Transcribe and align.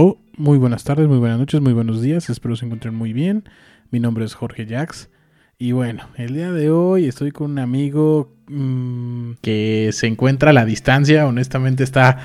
Ho, 0.00 0.16
muy 0.36 0.58
buenas 0.58 0.84
tardes, 0.84 1.08
muy 1.08 1.18
buenas 1.18 1.40
noches, 1.40 1.60
muy 1.60 1.72
buenos 1.72 2.00
días, 2.00 2.30
espero 2.30 2.54
se 2.54 2.64
encuentren 2.64 2.94
muy 2.94 3.12
bien. 3.12 3.42
Mi 3.90 3.98
nombre 3.98 4.24
es 4.24 4.34
Jorge 4.34 4.64
Jax 4.64 5.10
y 5.58 5.72
bueno, 5.72 6.04
el 6.16 6.34
día 6.34 6.52
de 6.52 6.70
hoy 6.70 7.06
estoy 7.06 7.32
con 7.32 7.50
un 7.50 7.58
amigo 7.58 8.32
mmm, 8.46 9.32
que 9.42 9.90
se 9.92 10.06
encuentra 10.06 10.50
a 10.50 10.52
la 10.52 10.64
distancia, 10.64 11.26
honestamente 11.26 11.82
está 11.82 12.18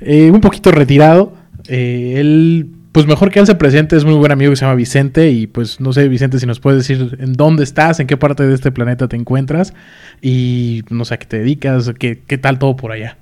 eh, 0.00 0.32
un 0.32 0.40
poquito 0.40 0.72
retirado. 0.72 1.34
Eh, 1.68 2.14
él, 2.16 2.68
pues 2.90 3.06
mejor 3.06 3.30
que 3.30 3.38
él 3.38 3.46
se 3.46 3.54
presente, 3.54 3.94
es 3.94 4.04
muy 4.04 4.14
buen 4.14 4.32
amigo 4.32 4.50
que 4.50 4.56
se 4.56 4.64
llama 4.64 4.74
Vicente 4.74 5.30
y 5.30 5.46
pues 5.46 5.78
no 5.78 5.92
sé 5.92 6.08
Vicente 6.08 6.40
si 6.40 6.46
nos 6.46 6.58
puedes 6.58 6.84
decir 6.84 7.18
en 7.20 7.34
dónde 7.34 7.62
estás, 7.62 8.00
en 8.00 8.08
qué 8.08 8.16
parte 8.16 8.44
de 8.44 8.52
este 8.52 8.72
planeta 8.72 9.06
te 9.06 9.14
encuentras 9.14 9.74
y 10.20 10.82
no 10.90 11.04
sé 11.04 11.14
a 11.14 11.18
qué 11.18 11.26
te 11.26 11.38
dedicas, 11.38 11.92
qué, 12.00 12.20
qué 12.26 12.36
tal 12.36 12.58
todo 12.58 12.74
por 12.74 12.90
allá. 12.90 13.16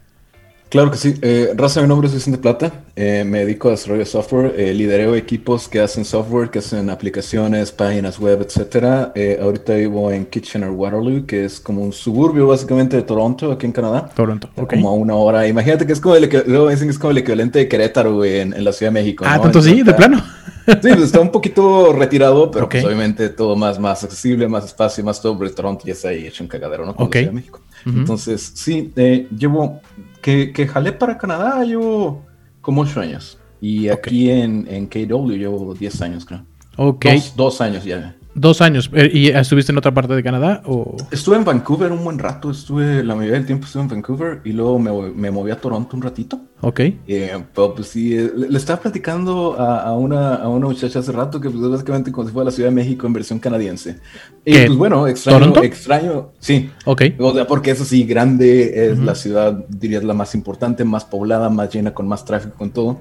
Claro 0.70 0.92
que 0.92 0.98
sí. 0.98 1.16
Eh, 1.20 1.52
Raza, 1.56 1.82
mi 1.82 1.88
nombre 1.88 2.06
es 2.06 2.14
Vicente 2.14 2.38
Plata. 2.38 2.72
Eh, 2.94 3.24
me 3.26 3.40
dedico 3.40 3.68
a 3.68 3.72
desarrollo 3.72 3.98
de 3.98 4.06
software. 4.06 4.54
Eh, 4.56 4.72
lidereo 4.72 5.16
equipos 5.16 5.68
que 5.68 5.80
hacen 5.80 6.04
software, 6.04 6.48
que 6.48 6.60
hacen 6.60 6.88
aplicaciones, 6.90 7.72
páginas 7.72 8.20
web, 8.20 8.40
etc. 8.42 9.10
Eh, 9.16 9.40
ahorita 9.42 9.74
vivo 9.74 10.12
en 10.12 10.26
Kitchener-Waterloo, 10.26 11.26
que 11.26 11.44
es 11.44 11.58
como 11.58 11.82
un 11.82 11.92
suburbio 11.92 12.46
básicamente 12.46 12.96
de 12.96 13.02
Toronto, 13.02 13.50
aquí 13.50 13.66
en 13.66 13.72
Canadá. 13.72 14.10
Toronto, 14.14 14.48
ok. 14.54 14.74
Como 14.74 14.90
a 14.90 14.92
una 14.94 15.16
hora. 15.16 15.48
Imagínate 15.48 15.84
que 15.86 15.92
es 15.92 16.00
como 16.00 16.14
el, 16.14 16.28
luego 16.46 16.68
dicen 16.68 16.86
que 16.86 16.92
es 16.92 16.98
como 17.00 17.10
el 17.10 17.18
equivalente 17.18 17.58
de 17.58 17.68
Querétaro, 17.68 18.14
güey, 18.14 18.38
en, 18.38 18.52
en 18.52 18.62
la 18.62 18.72
Ciudad 18.72 18.92
de 18.92 19.00
México. 19.00 19.24
Ah, 19.26 19.38
¿no? 19.38 19.42
tanto 19.42 19.60
sí, 19.62 19.82
de 19.82 19.90
Entonces, 19.90 19.96
plano. 19.96 20.22
Sí, 20.66 20.76
pues 20.82 21.00
está 21.00 21.18
un 21.18 21.32
poquito 21.32 21.92
retirado, 21.92 22.48
pero 22.48 22.68
pues 22.68 22.84
obviamente 22.84 23.28
todo 23.30 23.56
más, 23.56 23.80
más 23.80 24.04
accesible, 24.04 24.46
más 24.46 24.66
espacio, 24.66 25.02
más 25.02 25.20
todo, 25.20 25.36
porque 25.36 25.52
Toronto 25.52 25.84
ya 25.84 25.94
está 25.94 26.10
ahí 26.10 26.26
hecho 26.28 26.44
un 26.44 26.48
cagadero, 26.48 26.86
¿no? 26.86 26.94
Como 26.94 27.08
Ok. 27.08 27.14
la 27.16 27.20
Ciudad 27.22 27.32
de 27.32 27.36
México. 27.36 27.60
Ujú. 27.86 27.98
Entonces, 27.98 28.52
sí, 28.54 28.92
eh, 28.94 29.26
llevo, 29.36 29.80
que, 30.20 30.52
que 30.52 30.66
jalé 30.66 30.92
para 30.92 31.18
Canadá, 31.18 31.64
llevo 31.64 32.24
como 32.60 32.82
ocho 32.82 33.00
años. 33.00 33.38
Y 33.60 33.88
Ok. 33.90 33.98
aquí 33.98 34.30
en, 34.30 34.66
en 34.68 34.86
KW 34.86 35.32
llevo 35.32 35.74
10 35.74 36.02
años, 36.02 36.24
creo. 36.24 36.44
Ok, 36.76 37.04
Dos, 37.04 37.36
dos 37.36 37.60
años 37.60 37.84
ya. 37.84 38.16
Dos 38.34 38.60
años. 38.60 38.90
Eh, 38.94 39.10
¿Y 39.12 39.28
estuviste 39.28 39.72
en 39.72 39.78
otra 39.78 39.92
parte 39.92 40.14
de 40.14 40.22
Canadá 40.22 40.62
o...? 40.64 40.96
Estuve 41.10 41.36
en 41.36 41.44
Vancouver 41.44 41.90
un 41.92 42.04
buen 42.04 42.18
rato, 42.18 42.50
estuve, 42.50 43.02
la 43.02 43.14
mayoría 43.14 43.38
del 43.38 43.46
tiempo 43.46 43.66
estuve 43.66 43.82
en 43.82 43.88
Vancouver 43.88 44.40
y 44.44 44.52
luego 44.52 44.78
me, 44.78 44.90
me 45.12 45.30
moví 45.30 45.50
a 45.50 45.56
Toronto 45.60 45.96
un 45.96 46.02
ratito. 46.02 46.40
Ok. 46.62 46.80
Eh, 46.80 47.42
pero 47.54 47.74
pues 47.74 47.88
sí, 47.88 48.14
eh, 48.14 48.30
le, 48.36 48.50
le 48.50 48.58
estaba 48.58 48.80
platicando 48.80 49.58
a, 49.58 49.80
a 49.82 49.92
una, 49.94 50.34
a 50.36 50.48
una 50.48 50.66
muchacha 50.66 50.98
hace 50.98 51.10
rato 51.10 51.40
que 51.40 51.48
pues, 51.50 51.62
es 51.64 51.70
básicamente 51.70 52.12
como 52.12 52.26
si 52.26 52.32
fuera 52.32 52.44
la 52.46 52.50
Ciudad 52.50 52.68
de 52.68 52.74
México 52.74 53.06
en 53.06 53.12
versión 53.14 53.38
canadiense. 53.38 53.98
Y 54.44 54.52
¿Qué? 54.52 54.66
pues 54.66 54.78
bueno, 54.78 55.06
extraño, 55.06 55.38
¿Toronto? 55.38 55.62
extraño, 55.62 56.30
sí. 56.38 56.70
Ok. 56.84 57.02
O 57.18 57.32
sea, 57.32 57.46
porque 57.46 57.70
eso 57.70 57.84
sí, 57.84 58.04
grande 58.04 58.86
es 58.86 58.98
Ujú. 58.98 59.06
la 59.06 59.14
ciudad, 59.14 59.64
dirías 59.68 60.04
la 60.04 60.14
más 60.14 60.34
importante, 60.34 60.84
más 60.84 61.04
poblada, 61.04 61.48
más 61.48 61.72
llena, 61.72 61.94
con 61.94 62.06
más 62.06 62.24
tráfico, 62.24 62.56
con 62.56 62.70
todo. 62.70 63.00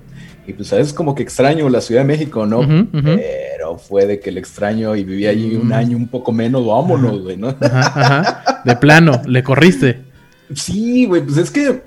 Y 0.50 0.53
pues 0.53 0.69
sabes 0.69 0.94
como 0.94 1.14
que 1.16 1.23
extraño 1.23 1.69
la 1.69 1.80
Ciudad 1.81 2.02
de 2.02 2.08
México, 2.08 2.45
¿no? 2.45 2.61
Pero 2.92 3.78
fue 3.78 4.05
de 4.08 4.19
que 4.19 4.31
le 4.31 4.39
extraño 4.39 4.95
y 4.95 5.03
viví 5.03 5.28
allí 5.28 5.55
un 5.55 5.67
Mm. 5.69 5.73
año 5.73 5.97
un 5.97 6.08
poco 6.08 6.31
menos, 6.31 6.66
vámonos, 6.66 7.22
güey, 7.22 7.38
¿no? 7.38 7.50
Ajá, 7.59 7.80
ajá. 8.42 8.61
De 8.66 8.75
plano, 8.75 9.22
le 9.27 9.44
corriste. 9.44 10.02
Sí, 10.53 11.05
güey, 11.05 11.22
pues 11.23 11.38
es 11.38 11.52
que 11.52 11.81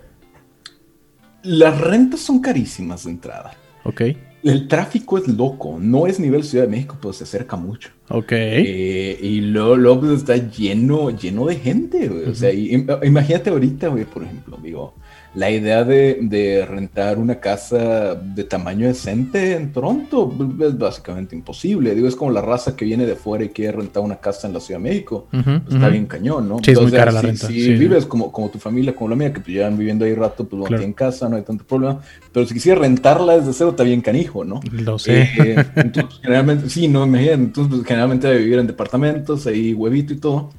las 1.42 1.80
rentas 1.80 2.20
son 2.20 2.40
carísimas 2.40 3.04
de 3.04 3.10
entrada. 3.10 3.52
Ok. 3.84 4.02
El 4.44 4.66
tráfico 4.68 5.18
es 5.18 5.28
loco, 5.28 5.78
no 5.80 6.06
es 6.06 6.18
nivel 6.18 6.42
Ciudad 6.44 6.64
de 6.64 6.70
México, 6.70 6.96
pero 7.00 7.12
se 7.12 7.24
acerca 7.24 7.56
mucho. 7.56 7.90
Ok. 8.10 8.32
Eh, 8.32 9.18
y 9.22 9.40
luego, 9.40 9.76
luego, 9.76 10.00
pues, 10.00 10.12
está 10.18 10.36
lleno, 10.36 11.10
lleno 11.10 11.46
de 11.46 11.56
gente, 11.56 12.08
güey. 12.08 12.24
O 12.28 12.34
sea, 12.34 12.52
y- 12.52 12.86
imagínate 13.04 13.50
ahorita, 13.50 13.88
güey, 13.88 14.04
por 14.04 14.24
ejemplo, 14.24 14.58
digo, 14.62 14.94
la 15.34 15.50
idea 15.50 15.82
de, 15.82 16.18
de 16.20 16.66
rentar 16.66 17.18
una 17.18 17.36
casa 17.40 18.14
de 18.14 18.44
tamaño 18.44 18.86
decente 18.86 19.52
en 19.56 19.72
Toronto 19.72 20.30
es 20.60 20.76
básicamente 20.76 21.34
imposible. 21.34 21.94
Digo, 21.94 22.06
es 22.06 22.16
como 22.16 22.30
la 22.30 22.42
raza 22.42 22.76
que 22.76 22.84
viene 22.84 23.06
de 23.06 23.16
fuera 23.16 23.42
y 23.44 23.48
quiere 23.48 23.72
rentar 23.78 24.02
una 24.02 24.16
casa 24.16 24.46
en 24.46 24.52
la 24.52 24.60
Ciudad 24.60 24.78
de 24.80 24.88
México. 24.90 25.28
Pues, 25.30 25.46
está 25.70 25.88
bien 25.88 26.04
cañón, 26.04 26.48
¿no? 26.50 26.58
Sí, 26.62 26.72
es 26.72 26.76
muy 26.78 26.86
Entonces, 26.88 26.98
cara 26.98 27.12
la 27.12 27.20
si- 27.20 27.26
renta, 27.28 27.46
Si 27.46 27.62
sí. 27.62 27.72
vives 27.74 28.04
como, 28.04 28.30
como 28.30 28.50
tu 28.50 28.58
familia, 28.58 28.94
como 28.94 29.08
la 29.08 29.16
mía, 29.16 29.32
que 29.32 29.40
pues 29.40 29.54
llevan 29.54 29.78
viviendo 29.78 30.04
ahí 30.04 30.14
rato, 30.14 30.46
pues 30.46 30.60
Claro. 30.64 30.76
tienen 30.78 30.92
casa, 30.92 31.28
no 31.30 31.36
hay 31.36 31.42
tanto 31.42 31.64
problema. 31.64 32.00
Pero 32.30 32.46
si 32.46 32.52
quisieras 32.52 32.82
rentarla 32.82 33.38
desde 33.38 33.54
cero, 33.54 33.70
está 33.70 33.84
bien 33.84 34.02
canijo, 34.02 34.44
¿no? 34.44 34.60
Lo 34.70 34.98
sé. 34.98 35.22
Eh, 35.38 35.64
entonces, 35.76 36.20
generalmente, 36.22 36.68
sí, 36.68 36.88
no, 36.88 37.06
imagínate, 37.06 37.34
entonces 37.42 37.74
pues, 37.74 37.86
generalmente 37.86 38.30
vivir 38.36 38.58
en 38.58 38.66
departamentos, 38.66 39.46
ahí 39.46 39.72
huevito 39.72 40.12
y 40.12 40.16
todo. 40.18 40.50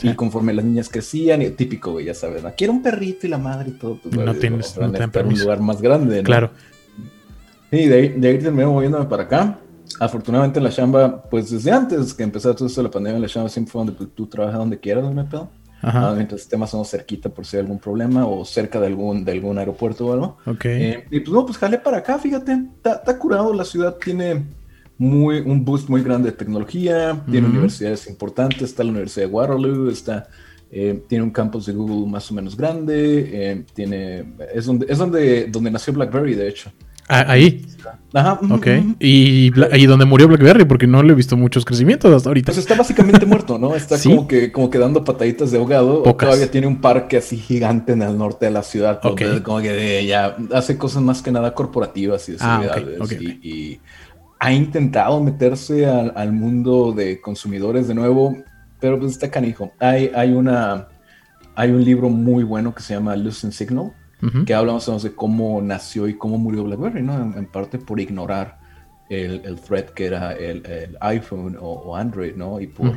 Sí. 0.00 0.08
Y 0.08 0.14
conforme 0.14 0.52
las 0.54 0.64
niñas 0.64 0.88
crecían, 0.88 1.42
y 1.42 1.50
típico, 1.50 1.92
güey, 1.92 2.06
ya 2.06 2.14
sabes, 2.14 2.42
¿no? 2.42 2.50
quiero 2.56 2.72
un 2.72 2.82
perrito 2.82 3.26
y 3.26 3.30
la 3.30 3.38
madre 3.38 3.70
y 3.70 3.72
todo, 3.72 3.98
pues 4.02 4.14
No 4.16 4.24
güey, 4.24 4.38
tienes- 4.38 4.76
no 4.78 4.90
te 4.90 5.22
un 5.22 5.38
lugar 5.38 5.60
más 5.60 5.82
grande, 5.82 6.18
¿no? 6.18 6.22
claro. 6.24 6.50
Sí, 7.70 7.86
de 7.86 7.94
ahí, 7.94 8.08
de 8.08 8.28
ahí 8.28 8.38
terminé 8.38 8.66
moviéndome 8.66 9.04
para 9.06 9.24
acá. 9.24 9.58
Afortunadamente 10.00 10.58
en 10.58 10.64
la 10.64 10.70
chamba, 10.70 11.22
pues 11.24 11.50
desde 11.50 11.70
antes 11.70 12.14
que 12.14 12.22
empezó 12.22 12.54
todo 12.54 12.66
esto 12.66 12.80
de 12.80 12.88
la 12.88 12.90
pandemia, 12.90 13.18
la 13.20 13.28
chamba 13.28 13.48
siempre 13.48 13.72
fue 13.72 13.80
donde 13.80 13.92
pues, 13.92 14.08
tú 14.14 14.26
trabajas 14.26 14.58
donde 14.58 14.78
quieras, 14.78 15.04
no 15.04 15.12
me 15.12 15.24
pedo. 15.24 15.50
Ajá. 15.82 16.10
Ah, 16.10 16.14
mientras 16.14 16.42
esté 16.42 16.56
más 16.56 16.72
o 16.74 16.78
menos 16.78 16.90
cerquita 16.90 17.28
por 17.30 17.46
si 17.46 17.56
hay 17.56 17.62
algún 17.62 17.78
problema 17.78 18.26
o 18.26 18.44
cerca 18.44 18.78
de 18.80 18.86
algún, 18.86 19.24
de 19.24 19.32
algún 19.32 19.56
aeropuerto 19.58 20.06
o 20.08 20.12
algo. 20.12 20.36
Ok. 20.46 20.64
Eh, 20.66 21.04
y 21.10 21.20
pues 21.20 21.32
no, 21.32 21.46
pues 21.46 21.58
jalé 21.58 21.78
para 21.78 21.98
acá, 21.98 22.18
fíjate, 22.18 22.58
está 22.84 23.18
curado, 23.18 23.54
la 23.54 23.64
ciudad 23.64 23.96
tiene 23.96 24.44
muy, 25.00 25.38
un 25.40 25.64
boost 25.64 25.88
muy 25.88 26.02
grande 26.02 26.30
de 26.30 26.36
tecnología, 26.36 27.22
tiene 27.30 27.48
universidades 27.48 28.06
importantes, 28.06 28.60
está 28.62 28.84
la 28.84 28.90
Universidad 28.90 29.26
de 29.26 29.32
Waterloo, 29.32 29.88
está, 29.88 30.28
eh, 30.70 31.02
tiene 31.08 31.24
un 31.24 31.30
campus 31.30 31.64
de 31.66 31.72
Google 31.72 32.10
más 32.10 32.30
o 32.30 32.34
menos 32.34 32.54
grande, 32.54 33.30
eh, 33.32 33.64
tiene, 33.74 34.34
es 34.54 34.66
donde, 34.66 34.84
es 34.90 34.98
donde, 34.98 35.46
donde 35.46 35.70
nació 35.70 35.94
BlackBerry, 35.94 36.34
de 36.34 36.48
hecho. 36.48 36.70
Ah, 37.12 37.24
ahí. 37.26 37.66
Ajá, 38.12 38.38
Ok. 38.50 38.66
Y, 39.00 39.50
y 39.76 39.86
donde 39.86 40.04
murió 40.04 40.28
Blackberry, 40.28 40.64
porque 40.64 40.86
no 40.86 41.02
le 41.02 41.12
he 41.12 41.16
visto 41.16 41.36
muchos 41.36 41.64
crecimientos 41.64 42.12
hasta 42.14 42.28
ahorita. 42.28 42.46
Pues 42.52 42.58
está 42.58 42.76
básicamente 42.76 43.26
muerto, 43.26 43.58
¿no? 43.58 43.74
Está 43.74 43.96
Sí. 43.98 44.10
como 44.10 44.28
que 44.28 44.52
como 44.52 44.70
que 44.70 44.78
dando 44.78 45.02
pataditas 45.02 45.50
de 45.50 45.58
ahogado. 45.58 46.04
Pocas. 46.04 46.28
Todavía 46.28 46.48
tiene 46.52 46.68
un 46.68 46.80
parque 46.80 47.16
así 47.16 47.36
gigante 47.36 47.94
en 47.94 48.02
el 48.02 48.16
norte 48.16 48.46
de 48.46 48.52
la 48.52 48.62
ciudad. 48.62 49.00
Ok. 49.02 49.22
donde 49.22 49.42
Como 49.42 49.60
que 49.60 49.72
de- 49.72 50.06
ya 50.06 50.36
hace 50.54 50.76
cosas 50.78 51.02
más 51.02 51.20
que 51.20 51.32
nada 51.32 51.52
corporativas 51.52 52.28
y 52.28 52.32
de 52.32 52.38
Ah, 52.42 52.62
ok, 52.64 52.74
seguridades. 52.74 53.00
ok, 53.00 53.12
y, 53.42 53.48
y 53.48 53.80
ha 54.40 54.52
intentado 54.52 55.22
meterse 55.22 55.86
al, 55.86 56.12
al 56.16 56.32
mundo 56.32 56.92
de 56.92 57.20
consumidores 57.20 57.86
de 57.88 57.94
nuevo, 57.94 58.36
pero 58.80 58.98
pues 58.98 59.12
está 59.12 59.30
canijo. 59.30 59.72
Hay, 59.78 60.10
hay 60.14 60.32
una 60.32 60.88
hay 61.54 61.70
un 61.70 61.84
libro 61.84 62.08
muy 62.08 62.42
bueno 62.42 62.74
que 62.74 62.82
se 62.82 62.94
llama 62.94 63.14
Lucent 63.16 63.52
Signal, 63.52 63.92
que 64.46 64.54
habla 64.54 64.72
más 64.74 64.86
o 64.88 64.92
menos 64.92 65.02
de 65.02 65.14
cómo 65.14 65.60
nació 65.62 66.08
y 66.08 66.14
cómo 66.14 66.36
murió 66.38 66.64
BlackBerry, 66.64 67.02
¿no? 67.02 67.14
En, 67.22 67.34
en 67.38 67.46
parte 67.46 67.78
por 67.78 68.00
ignorar 68.00 68.58
el, 69.10 69.42
el 69.44 69.60
threat 69.60 69.90
que 69.90 70.06
era 70.06 70.32
el, 70.32 70.64
el 70.66 70.96
iPhone 71.00 71.56
o, 71.60 71.68
o 71.70 71.96
Android, 71.96 72.34
¿no? 72.36 72.60
Y 72.60 72.66
por 72.66 72.94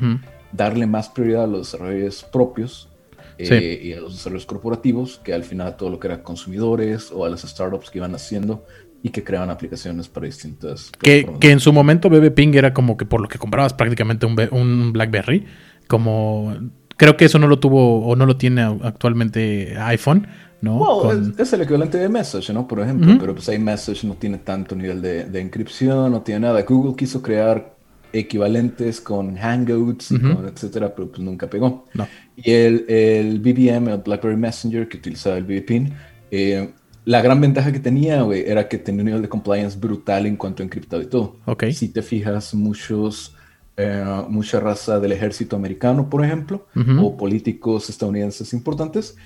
darle 0.51 0.85
más 0.85 1.09
prioridad 1.09 1.43
a 1.45 1.47
los 1.47 1.71
desarrollos 1.71 2.23
propios 2.31 2.89
eh, 3.37 3.45
Sí. 3.81 3.87
y 3.89 3.93
a 3.93 4.01
los 4.01 4.13
desarrollos 4.13 4.45
corporativos 4.45 5.19
que 5.23 5.33
al 5.33 5.43
final 5.43 5.75
todo 5.75 5.89
lo 5.89 5.99
que 5.99 6.07
era 6.07 6.21
consumidores 6.23 7.11
o 7.11 7.25
a 7.25 7.29
las 7.29 7.41
startups 7.41 7.89
que 7.89 7.97
iban 7.97 8.13
haciendo 8.15 8.65
y 9.03 9.09
que 9.09 9.23
creaban 9.23 9.49
aplicaciones 9.49 10.07
para 10.07 10.25
distintas 10.25 10.89
Que, 11.01 11.29
que 11.39 11.51
en 11.51 11.59
su 11.59 11.73
momento 11.73 12.09
BB 12.09 12.31
Ping 12.33 12.53
era 12.55 12.73
como 12.73 12.95
que 12.97 13.05
por 13.05 13.19
lo 13.21 13.27
que 13.27 13.37
comprabas 13.37 13.73
prácticamente 13.73 14.25
un, 14.25 14.35
un 14.51 14.93
BlackBerry. 14.93 15.45
Como 15.87 16.55
creo 16.95 17.17
que 17.17 17.25
eso 17.25 17.37
no 17.37 17.47
lo 17.47 17.59
tuvo 17.59 18.05
o 18.07 18.15
no 18.15 18.25
lo 18.25 18.37
tiene 18.37 18.61
actualmente 18.63 19.75
iPhone, 19.77 20.25
¿no? 20.61 20.77
Well, 20.77 21.01
Con- 21.21 21.31
es, 21.33 21.39
es 21.39 21.53
el 21.53 21.61
equivalente 21.63 21.97
de 21.97 22.07
Message, 22.07 22.53
¿no? 22.53 22.65
Por 22.65 22.79
ejemplo, 22.79 23.15
pero 23.19 23.35
pues 23.35 23.49
ahí 23.49 23.59
Message 23.59 24.07
no 24.07 24.13
tiene 24.13 24.37
tanto 24.37 24.73
nivel 24.75 25.01
de, 25.01 25.25
de 25.25 25.41
encripción, 25.41 26.11
no 26.11 26.21
tiene 26.21 26.39
nada. 26.41 26.61
Google 26.61 26.95
quiso 26.95 27.21
crear 27.21 27.73
equivalentes 28.13 29.01
con 29.01 29.35
Hangouts, 29.35 30.11
y 30.11 30.15
Ujú. 30.15 30.35
con 30.35 30.47
etcétera, 30.47 30.93
pero 30.95 31.09
pues 31.09 31.19
nunca 31.19 31.49
pegó. 31.49 31.85
No. 31.93 32.07
Y 32.37 32.51
el, 32.51 32.85
el 32.87 33.39
BBM, 33.39 33.89
el 33.91 33.97
BlackBerry 33.97 34.37
Messenger, 34.37 34.87
que 34.87 34.97
utilizaba 34.97 35.35
el 35.37 35.43
BBPin, 35.43 35.93
eh, 36.31 36.69
la 37.05 37.21
gran 37.21 37.41
ventaja 37.41 37.71
que 37.71 37.79
tenía, 37.79 38.21
güey, 38.21 38.43
era 38.47 38.67
que 38.67 38.77
tenía 38.77 39.01
un 39.01 39.05
nivel 39.05 39.21
de 39.21 39.29
compliance 39.29 39.77
brutal 39.77 40.25
en 40.25 40.37
cuanto 40.37 40.63
a 40.63 40.65
encriptado 40.65 41.01
y 41.01 41.07
todo. 41.07 41.37
Ok. 41.45 41.65
Si 41.73 41.89
te 41.89 42.01
fijas, 42.01 42.53
muchos, 42.53 43.35
eh, 43.75 44.03
mucha 44.29 44.59
raza 44.59 44.99
del 44.99 45.11
ejército 45.11 45.55
americano, 45.55 46.09
por 46.09 46.23
ejemplo, 46.23 46.65
o 46.99 47.17
políticos 47.17 47.89
estadounidenses 47.89 48.53
importantes, 48.53 49.17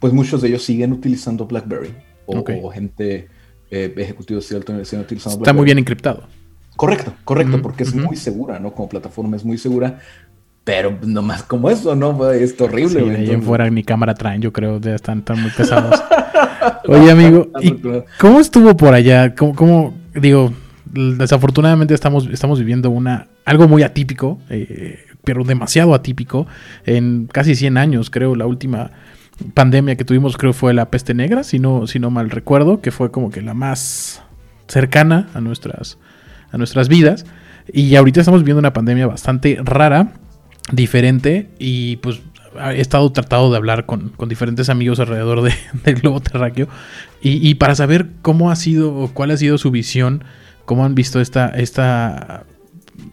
pues 0.00 0.12
muchos 0.12 0.42
de 0.42 0.48
ellos 0.48 0.64
siguen 0.64 0.92
utilizando 0.92 1.46
BlackBerry. 1.46 1.94
O, 2.26 2.70
gente, 2.70 3.28
eh, 3.70 3.94
ejecutivos 3.96 4.46
ciertos 4.46 4.88
siguen 4.88 5.04
utilizando 5.04 5.38
Está 5.38 5.52
muy 5.52 5.64
bien 5.64 5.78
encriptado. 5.78 6.24
Correcto, 6.76 7.12
correcto, 7.24 7.60
porque 7.60 7.84
es 7.84 7.94
muy 7.94 8.16
segura, 8.16 8.58
¿no? 8.58 8.72
Como 8.72 8.88
plataforma 8.88 9.36
es 9.36 9.44
muy 9.44 9.58
segura. 9.58 10.00
Pero 10.64 10.96
nomás 11.02 11.42
como 11.42 11.68
eso, 11.70 11.94
¿no? 11.96 12.30
Es 12.32 12.60
horrible. 12.60 13.00
Sí, 13.00 13.10
de 13.10 13.16
ahí 13.16 13.30
en 13.30 13.42
fuera 13.42 13.68
ni 13.68 13.82
cámara 13.82 14.14
traen, 14.14 14.40
yo 14.40 14.52
creo, 14.52 14.80
ya 14.80 14.94
están, 14.94 15.18
están 15.18 15.42
muy 15.42 15.50
pesados. 15.50 16.00
Oye, 16.88 17.10
amigo, 17.10 17.48
¿y 17.60 17.70
cómo 18.18 18.40
estuvo 18.40 18.76
por 18.76 18.94
allá? 18.94 19.34
¿Cómo, 19.34 19.54
cómo- 19.54 19.94
digo, 20.14 20.52
desafortunadamente 20.84 21.94
estamos, 21.94 22.26
estamos 22.32 22.58
viviendo 22.58 22.90
una 22.90 23.28
algo 23.44 23.66
muy 23.68 23.82
atípico, 23.82 24.38
eh, 24.50 25.04
pero 25.24 25.44
demasiado 25.44 25.94
atípico, 25.94 26.46
en 26.84 27.26
casi 27.32 27.54
100 27.54 27.76
años, 27.76 28.10
creo, 28.10 28.34
la 28.36 28.46
última 28.46 28.90
pandemia 29.54 29.96
que 29.96 30.04
tuvimos 30.04 30.36
creo 30.36 30.52
fue 30.52 30.74
la 30.74 30.90
peste 30.90 31.14
negra, 31.14 31.42
si 31.42 31.58
no, 31.58 31.86
si 31.86 31.98
no 31.98 32.10
mal 32.10 32.30
recuerdo, 32.30 32.80
que 32.80 32.90
fue 32.90 33.10
como 33.10 33.30
que 33.30 33.40
la 33.42 33.54
más 33.54 34.22
cercana 34.68 35.28
a 35.34 35.40
nuestras, 35.40 35.98
a 36.52 36.58
nuestras 36.58 36.88
vidas. 36.88 37.24
Y 37.72 37.94
ahorita 37.96 38.20
estamos 38.20 38.42
viviendo 38.42 38.58
una 38.60 38.72
pandemia 38.72 39.06
bastante 39.06 39.58
rara, 39.64 40.12
diferente, 40.72 41.50
y 41.58 41.96
pues 41.96 42.20
he 42.70 42.80
estado 42.80 43.10
tratado 43.12 43.50
de 43.50 43.56
hablar 43.56 43.86
con, 43.86 44.12
diferentes 44.28 44.68
amigos 44.68 45.00
alrededor 45.00 45.42
del 45.84 45.94
globo 45.96 46.20
terráqueo 46.20 46.68
y, 47.20 47.54
para 47.54 47.74
saber 47.74 48.08
cómo 48.22 48.50
ha 48.50 48.56
sido 48.56 49.10
cuál 49.14 49.30
ha 49.30 49.36
sido 49.36 49.56
su 49.56 49.70
visión, 49.70 50.24
cómo 50.64 50.84
han 50.84 50.96
visto 50.96 51.20
esta, 51.20 51.48
esta, 51.50 52.44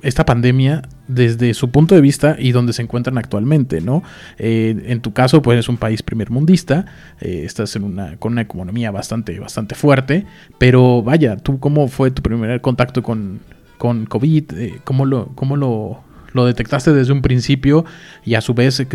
esta 0.01 0.25
pandemia 0.25 0.81
desde 1.07 1.53
su 1.53 1.69
punto 1.69 1.93
de 1.93 2.01
vista 2.01 2.35
y 2.39 2.51
donde 2.51 2.73
se 2.73 2.81
encuentran 2.81 3.19
actualmente, 3.19 3.81
¿no? 3.81 4.01
Eh, 4.39 4.83
en 4.87 5.01
tu 5.01 5.13
caso, 5.13 5.43
pues 5.43 5.55
eres 5.55 5.69
un 5.69 5.77
país 5.77 6.01
primermundista, 6.01 6.85
eh, 7.21 7.43
estás 7.45 7.75
en 7.75 7.83
una, 7.83 8.17
con 8.17 8.31
una 8.31 8.41
economía 8.41 8.89
bastante, 8.89 9.39
bastante 9.39 9.75
fuerte, 9.75 10.25
pero 10.57 11.03
vaya, 11.03 11.37
¿tú 11.37 11.59
cómo 11.59 11.87
fue 11.87 12.09
tu 12.09 12.23
primer 12.23 12.61
contacto 12.61 13.03
con, 13.03 13.41
con 13.77 14.05
COVID? 14.07 14.53
Eh, 14.53 14.79
¿Cómo 14.83 15.05
lo, 15.05 15.27
cómo 15.35 15.55
lo, 15.55 16.03
lo 16.33 16.45
detectaste 16.45 16.93
desde 16.93 17.13
un 17.13 17.21
principio 17.21 17.85
y 18.25 18.35
a 18.35 18.41
su 18.41 18.53
vez 18.53 18.85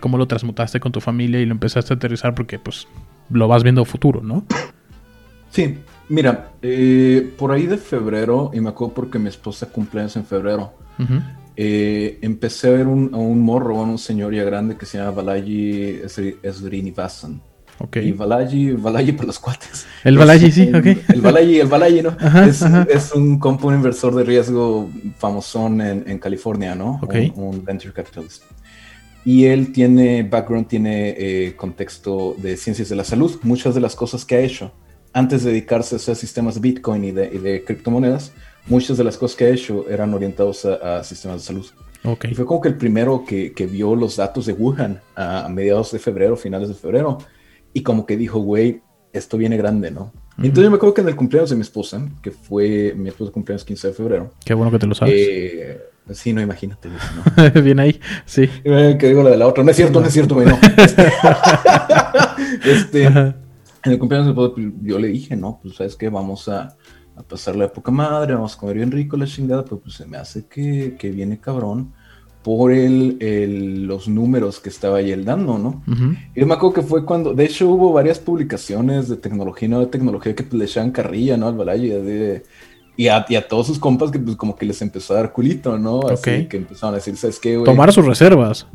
cómo 0.00 0.18
lo 0.18 0.26
transmutaste 0.26 0.80
con 0.80 0.92
tu 0.92 1.00
familia 1.00 1.40
y 1.40 1.46
lo 1.46 1.52
empezaste 1.52 1.92
a 1.92 1.96
aterrizar 1.96 2.34
porque 2.34 2.58
pues 2.58 2.86
lo 3.30 3.48
vas 3.48 3.62
viendo 3.62 3.84
futuro, 3.84 4.20
¿no? 4.22 4.44
Sí, 5.50 5.78
mira, 6.08 6.50
eh, 6.62 7.32
por 7.38 7.52
ahí 7.52 7.66
de 7.66 7.76
febrero, 7.76 8.50
y 8.52 8.60
me 8.60 8.70
acuerdo 8.70 8.94
porque 8.94 9.18
mi 9.20 9.28
esposa 9.28 9.70
cumpleaños 9.70 10.16
en 10.16 10.24
febrero, 10.24 10.72
eh, 11.56 12.18
empecé 12.22 12.68
a 12.68 12.70
ver 12.72 12.86
un, 12.88 13.10
a 13.14 13.18
un 13.18 13.40
morro, 13.40 13.78
a 13.78 13.82
un 13.82 13.98
señor 13.98 14.34
ya 14.34 14.42
grande 14.42 14.76
que 14.76 14.84
se 14.84 14.98
llama 14.98 15.22
Balaji 15.22 16.00
Srinivasan. 16.08 17.40
Y 17.94 18.12
Balaji, 18.12 18.72
Balaji 18.72 19.12
para 19.12 19.26
los 19.26 19.38
cuates. 19.38 19.86
El 20.04 20.16
Balaji, 20.16 20.50
sí, 20.50 20.70
ok. 20.74 20.86
El 21.12 21.20
Balaji, 21.20 21.60
el 21.60 21.66
Balaji, 21.66 22.02
¿no? 22.02 22.16
es, 22.46 22.62
es, 22.62 23.12
un 23.12 23.38
compo 23.38 23.72
inversor 23.72 24.14
de 24.14 24.24
riesgo 24.24 24.90
famosón 25.18 25.80
en, 25.80 26.04
en 26.06 26.18
California, 26.18 26.74
¿no? 26.74 27.00
Un, 27.34 27.64
venture 27.64 27.92
capitalist. 27.92 28.42
Y 29.24 29.46
él 29.46 29.72
tiene 29.72 30.22
background, 30.22 30.68
tiene 30.68 31.14
eh, 31.16 31.56
contexto 31.56 32.34
de 32.38 32.56
ciencias 32.56 32.88
de 32.88 32.96
la 32.96 33.04
salud. 33.04 33.38
Muchas 33.42 33.74
de 33.74 33.80
las 33.80 33.96
cosas 33.96 34.24
que 34.24 34.36
ha 34.36 34.40
hecho 34.40 34.72
antes 35.12 35.44
de 35.44 35.50
dedicarse 35.50 35.94
a 35.94 35.98
hacer 35.98 36.16
sistemas 36.16 36.56
de 36.56 36.60
Bitcoin 36.60 37.04
y 37.04 37.12
de, 37.12 37.30
y 37.32 37.38
de 37.38 37.64
criptomonedas, 37.64 38.32
muchas 38.66 38.96
de 38.98 39.04
las 39.04 39.16
cosas 39.16 39.36
que 39.36 39.44
ha 39.44 39.48
hecho 39.48 39.88
eran 39.88 40.12
orientados 40.12 40.64
a, 40.64 41.02
sistemas 41.04 41.40
de 41.40 41.46
salud. 41.46 41.66
Okay. 42.04 42.32
Y 42.32 42.34
fue 42.34 42.44
como 42.44 42.60
que 42.60 42.68
el 42.68 42.76
primero 42.76 43.24
que, 43.26 43.52
que 43.52 43.66
vio 43.66 43.94
los 43.94 44.16
datos 44.16 44.44
de 44.44 44.52
Wuhan 44.52 45.00
a 45.16 45.48
mediados 45.48 45.92
de 45.92 45.98
febrero, 45.98 46.36
finales 46.36 46.68
de 46.68 46.74
febrero, 46.74 47.18
y 47.74 47.82
como 47.82 48.06
que 48.06 48.16
dijo, 48.16 48.38
güey, 48.38 48.80
esto 49.12 49.36
viene 49.36 49.58
grande, 49.58 49.90
¿no? 49.90 50.12
Entonces 50.38 50.64
yo 50.64 50.70
me 50.70 50.76
acuerdo 50.76 50.94
que 50.94 51.00
en 51.02 51.08
el 51.08 51.16
cumpleaños 51.16 51.50
de 51.50 51.56
mi 51.56 51.62
esposa, 51.62 52.00
que 52.22 52.30
fue 52.30 52.94
mi 52.96 53.08
esposa 53.08 53.30
cumpleaños 53.30 53.64
15 53.64 53.88
de 53.88 53.94
febrero. 53.94 54.32
Qué 54.44 54.54
bueno 54.54 54.72
que 54.72 54.78
te 54.78 54.86
lo 54.86 54.94
sabes. 54.94 55.14
Eh, 55.16 55.80
sí, 56.12 56.32
no, 56.32 56.40
imagínate. 56.40 56.88
¿no? 56.88 57.60
Bien 57.62 57.78
ahí, 57.78 58.00
sí. 58.24 58.48
Que 58.64 59.08
digo 59.08 59.22
la 59.22 59.30
de 59.30 59.36
la 59.36 59.46
otra. 59.46 59.62
No 59.62 59.70
es 59.70 59.76
cierto, 59.76 60.00
no 60.00 60.06
es 60.06 60.12
cierto, 60.12 60.34
güey, 60.34 60.48
no. 60.48 60.54
este, 62.64 63.04
en 63.04 63.34
el 63.84 63.98
cumpleaños 63.98 64.26
de 64.26 64.32
mi 64.32 64.40
esposa, 64.40 64.54
pues, 64.54 64.66
yo 64.82 64.98
le 64.98 65.08
dije, 65.08 65.36
no, 65.36 65.60
pues 65.62 65.76
sabes 65.76 65.94
qué, 65.94 66.08
vamos 66.08 66.48
a, 66.48 66.76
a 67.14 67.22
pasar 67.22 67.54
la 67.54 67.66
época 67.66 67.92
madre, 67.92 68.34
vamos 68.34 68.56
a 68.56 68.58
comer 68.58 68.76
bien 68.76 68.90
rico 68.90 69.16
la 69.16 69.26
chingada, 69.26 69.64
pero 69.64 69.78
pues 69.78 69.94
se 69.94 70.06
me 70.06 70.16
hace 70.16 70.46
que, 70.46 70.96
que 70.98 71.10
viene 71.10 71.38
cabrón 71.38 71.92
por 72.44 72.72
el, 72.72 73.86
los 73.86 74.06
números 74.06 74.60
que 74.60 74.68
estaba 74.68 74.98
ahí 74.98 75.10
él 75.10 75.24
dando, 75.24 75.58
¿no? 75.58 75.82
Y 76.34 76.40
yo 76.40 76.46
me 76.46 76.52
acuerdo 76.52 76.74
que 76.74 76.82
fue 76.82 77.06
cuando, 77.06 77.32
de 77.32 77.46
hecho 77.46 77.66
hubo 77.70 77.90
varias 77.94 78.18
publicaciones 78.18 79.08
de 79.08 79.16
tecnología 79.16 79.66
y 79.66 79.70
no 79.70 79.80
de 79.80 79.86
tecnología 79.86 80.34
que 80.34 80.42
pues, 80.42 80.52
le 80.52 80.66
echaban 80.66 80.90
carrilla, 80.90 81.38
¿no? 81.38 81.48
Al 81.48 81.56
Balaya 81.56 81.96
y, 82.96 83.08
a, 83.08 83.24
y 83.26 83.34
a 83.36 83.48
todos 83.48 83.68
sus 83.68 83.78
compas 83.78 84.10
que 84.10 84.18
pues 84.18 84.36
como 84.36 84.54
que 84.54 84.66
les 84.66 84.82
empezó 84.82 85.14
a 85.14 85.16
dar 85.16 85.32
culito, 85.32 85.78
¿no? 85.78 86.02
Así 86.02 86.46
que 86.46 86.58
empezaron 86.58 86.94
a 86.94 86.98
decir, 86.98 87.16
¿sabes 87.16 87.40
qué? 87.40 87.60
Tomar 87.64 87.90
sus 87.94 88.04
reservas. 88.04 88.66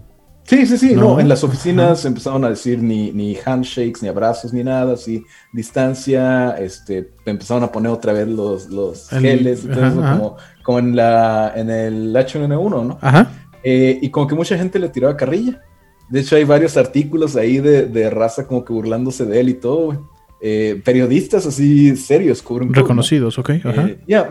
Sí, 0.45 0.65
sí, 0.65 0.80
sí, 0.80 0.95
no, 0.95 1.19
en 1.19 1.30
las 1.30 1.44
oficinas 1.44 2.04
empezaron 2.06 2.44
a 2.44 2.50
decir 2.50 2.81
ni, 2.81 3.12
ni 3.12 3.36
handshakes, 3.36 4.01
ni 4.01 4.07
abrazos, 4.07 4.51
ni 4.51 4.63
nada, 4.63 4.94
así, 4.94 5.24
distancia, 5.54 6.56
este, 6.57 7.12
empezaron 7.27 7.65
a 7.65 7.72
poner 7.72 7.92
otra 7.92 8.13
vez 8.13 8.27
los, 8.27 8.68
los 8.72 9.10
geles, 9.10 9.68
Como, 9.72 10.38
como 10.63 10.80
en 10.80 10.95
la, 10.95 11.54
en 11.56 11.69
el 11.69 12.15
H1N1, 12.15 12.88
¿no? 12.88 12.98
Ajá. 13.00 13.31
Eh, 13.63 14.00
y 14.01 14.09
como 14.09 14.27
que 14.27 14.35
mucha 14.35 14.57
gente 14.57 14.79
le 14.79 14.89
tiraba 14.89 15.17
carrilla. 15.17 15.61
De 16.09 16.21
hecho, 16.21 16.35
hay 16.35 16.44
varios 16.44 16.77
artículos 16.77 17.35
ahí 17.35 17.59
de, 17.59 18.09
raza 18.09 18.47
como 18.47 18.65
que 18.65 18.73
burlándose 18.73 19.25
de 19.25 19.39
él 19.39 19.50
y 19.50 19.53
todo, 19.53 20.09
eh, 20.41 20.81
periodistas 20.83 21.45
así 21.45 21.95
serios 21.95 22.41
cubren. 22.41 22.73
Reconocidos, 22.73 23.38
ok. 23.38 23.50
Eh, 23.50 24.00
ya, 24.07 24.27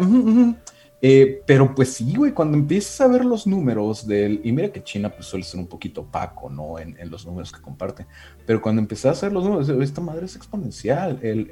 pero 1.46 1.72
pues 1.76 1.92
sí, 1.92 2.16
güey, 2.16 2.32
cuando 2.32 2.58
empiezas 2.58 3.00
a 3.00 3.06
ver 3.06 3.24
los 3.24 3.46
números 3.46 4.08
del. 4.08 4.40
Y 4.42 4.50
mira 4.50 4.72
que 4.72 4.82
China 4.82 5.10
pues 5.10 5.26
suele 5.26 5.44
ser 5.44 5.60
un 5.60 5.68
poquito 5.68 6.00
opaco, 6.00 6.50
¿no? 6.50 6.80
En, 6.80 6.96
los 7.08 7.24
números 7.24 7.52
que 7.52 7.60
comparte. 7.60 8.06
Pero 8.44 8.60
cuando 8.60 8.82
empiezas 8.82 9.22
a 9.22 9.26
ver 9.26 9.32
los 9.34 9.44
números, 9.44 9.68
esta 9.68 10.00
madre 10.00 10.26
es 10.26 10.34
exponencial. 10.34 11.20
El, 11.22 11.48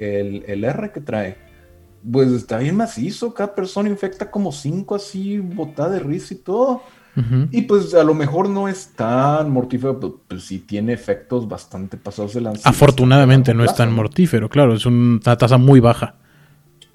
el 0.47 0.65
R 0.65 0.91
que 0.91 1.01
trae 1.01 1.37
pues 2.11 2.31
está 2.31 2.59
bien 2.59 2.77
macizo, 2.77 3.35
cada 3.35 3.55
persona 3.55 3.89
infecta 3.89 4.31
como 4.31 4.53
cinco 4.53 4.95
así, 4.95 5.39
botada 5.39 5.91
de 5.91 6.01
risa 6.01 6.35
y 6.35 6.39
todo. 6.39 6.83
Y 7.51 7.63
pues 7.63 7.95
a 7.95 8.05
lo 8.05 8.15
mejor 8.15 8.51
no 8.51 8.69
es 8.69 8.93
tan 8.95 9.51
mortífero, 9.51 9.99
pero 9.99 10.21
pues, 10.29 10.45
sí 10.45 10.59
tiene 10.59 10.93
efectos 10.93 11.49
bastante 11.49 11.97
pasados 11.97 12.35
de 12.35 12.43
lanza. 12.43 12.69
Afortunadamente 12.69 13.55
no 13.55 13.65
es 13.65 13.75
tan 13.75 13.93
mortífero, 13.93 14.49
claro, 14.49 14.75
es 14.75 14.85
una 14.85 15.21
tasa 15.37 15.57
muy 15.57 15.81
baja. 15.81 16.17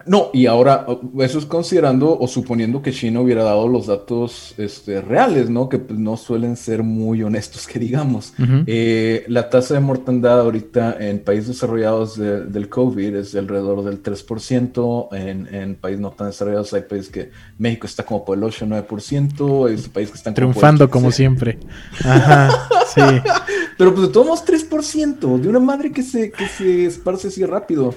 No, 0.05 0.29
y 0.33 0.45
ahora 0.45 0.85
eso 1.19 1.39
es 1.39 1.45
considerando 1.45 2.17
o 2.17 2.27
suponiendo 2.27 2.81
que 2.81 2.91
China 2.91 3.21
hubiera 3.21 3.43
dado 3.43 3.67
los 3.67 3.87
datos 3.87 4.53
este, 4.57 5.01
reales, 5.01 5.49
¿no? 5.49 5.69
Que 5.69 5.79
pues, 5.79 5.99
no 5.99 6.17
suelen 6.17 6.55
ser 6.57 6.83
muy 6.83 7.23
honestos, 7.23 7.67
que 7.67 7.79
digamos. 7.79 8.33
Eh, 8.65 9.25
la 9.27 9.49
tasa 9.49 9.75
de 9.75 9.79
mortandad 9.79 10.39
ahorita 10.39 10.97
en 10.99 11.19
países 11.19 11.47
desarrollados 11.47 12.17
del 12.17 12.69
COVID 12.69 13.15
es 13.15 13.31
de 13.33 13.39
alrededor 13.39 13.83
del 13.83 14.01
3%, 14.01 15.07
en, 15.13 15.53
en 15.53 15.75
países 15.75 16.01
no 16.01 16.11
tan 16.11 16.27
desarrollados 16.27 16.73
hay 16.73 16.81
países 16.81 17.09
que 17.09 17.31
México 17.57 17.85
está 17.85 18.03
como 18.03 18.25
por 18.25 18.37
el 18.37 18.43
8 18.43 18.65
9%, 18.65 19.69
hay 19.69 19.77
países 19.89 20.11
que 20.11 20.17
están 20.17 20.33
triunfando 20.33 20.89
como, 20.89 21.11
siempre. 21.11 21.59
Ajá, 22.03 22.67
sí. 22.93 23.01
Pero 23.77 23.93
pues 23.93 24.07
de 24.07 24.13
todos 24.13 24.27
modos 24.27 24.45
3% 24.45 25.39
de 25.39 25.49
una 25.49 25.59
madre 25.59 25.91
que 25.91 26.03
se, 26.03 26.31
que 26.31 26.47
se 26.47 26.85
esparce 26.85 27.27
así 27.29 27.45
rápido 27.45 27.93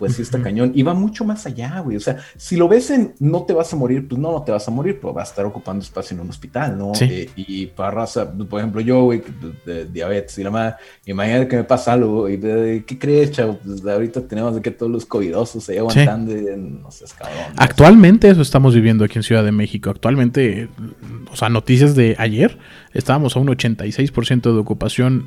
pues 0.00 0.16
sí 0.16 0.22
está 0.22 0.40
cañón. 0.42 0.72
Y 0.74 0.82
va 0.82 0.94
mucho 0.94 1.26
más 1.26 1.44
allá, 1.44 1.80
güey. 1.80 1.98
O 1.98 2.00
sea, 2.00 2.16
si 2.38 2.56
lo 2.56 2.68
ves 2.68 2.90
en 2.90 3.12
no 3.20 3.42
te 3.42 3.52
vas 3.52 3.70
a 3.74 3.76
morir, 3.76 4.08
pues 4.08 4.18
no, 4.18 4.32
no 4.32 4.42
te 4.42 4.50
vas 4.50 4.66
a 4.66 4.70
morir, 4.70 4.98
pero 4.98 5.12
vas 5.12 5.28
a 5.28 5.32
estar 5.32 5.44
ocupando 5.44 5.84
espacio 5.84 6.14
en 6.14 6.22
un 6.22 6.30
hospital, 6.30 6.78
¿no? 6.78 6.92
Eh, 7.02 7.28
y 7.36 7.66
para 7.66 7.90
raza, 7.90 8.32
pues, 8.32 8.48
por 8.48 8.60
ejemplo, 8.60 8.80
yo, 8.80 9.02
güey, 9.04 9.22
de, 9.66 9.84
diabetes 9.84 10.38
y 10.38 10.42
la 10.42 10.50
madre, 10.50 10.76
imagínate 11.04 11.48
que 11.48 11.56
me 11.56 11.64
pasa 11.64 11.92
algo, 11.92 12.30
y 12.30 12.38
de, 12.38 12.82
¿qué 12.86 12.98
crees, 12.98 13.32
chavo? 13.32 13.58
Pues 13.62 13.84
ahorita 13.84 14.22
tenemos 14.22 14.54
de 14.54 14.62
que 14.62 14.70
todos 14.70 14.90
los 14.90 15.04
covidosos 15.04 15.62
se 15.64 15.78
aguantando, 15.78 16.34
y, 16.34 16.46
no 16.56 16.90
sé, 16.90 17.04
cabrón. 17.18 17.52
Actualmente 17.58 18.30
eso 18.30 18.40
estamos 18.40 18.74
viviendo 18.74 19.04
aquí 19.04 19.18
en 19.18 19.22
Ciudad 19.22 19.44
de 19.44 19.52
México. 19.52 19.90
Actualmente, 19.90 20.70
o 21.30 21.36
sea, 21.36 21.50
noticias 21.50 21.94
de 21.94 22.16
ayer, 22.18 22.56
estábamos 22.94 23.36
a 23.36 23.40
un 23.40 23.48
86% 23.48 24.54
de 24.54 24.58
ocupación 24.58 25.26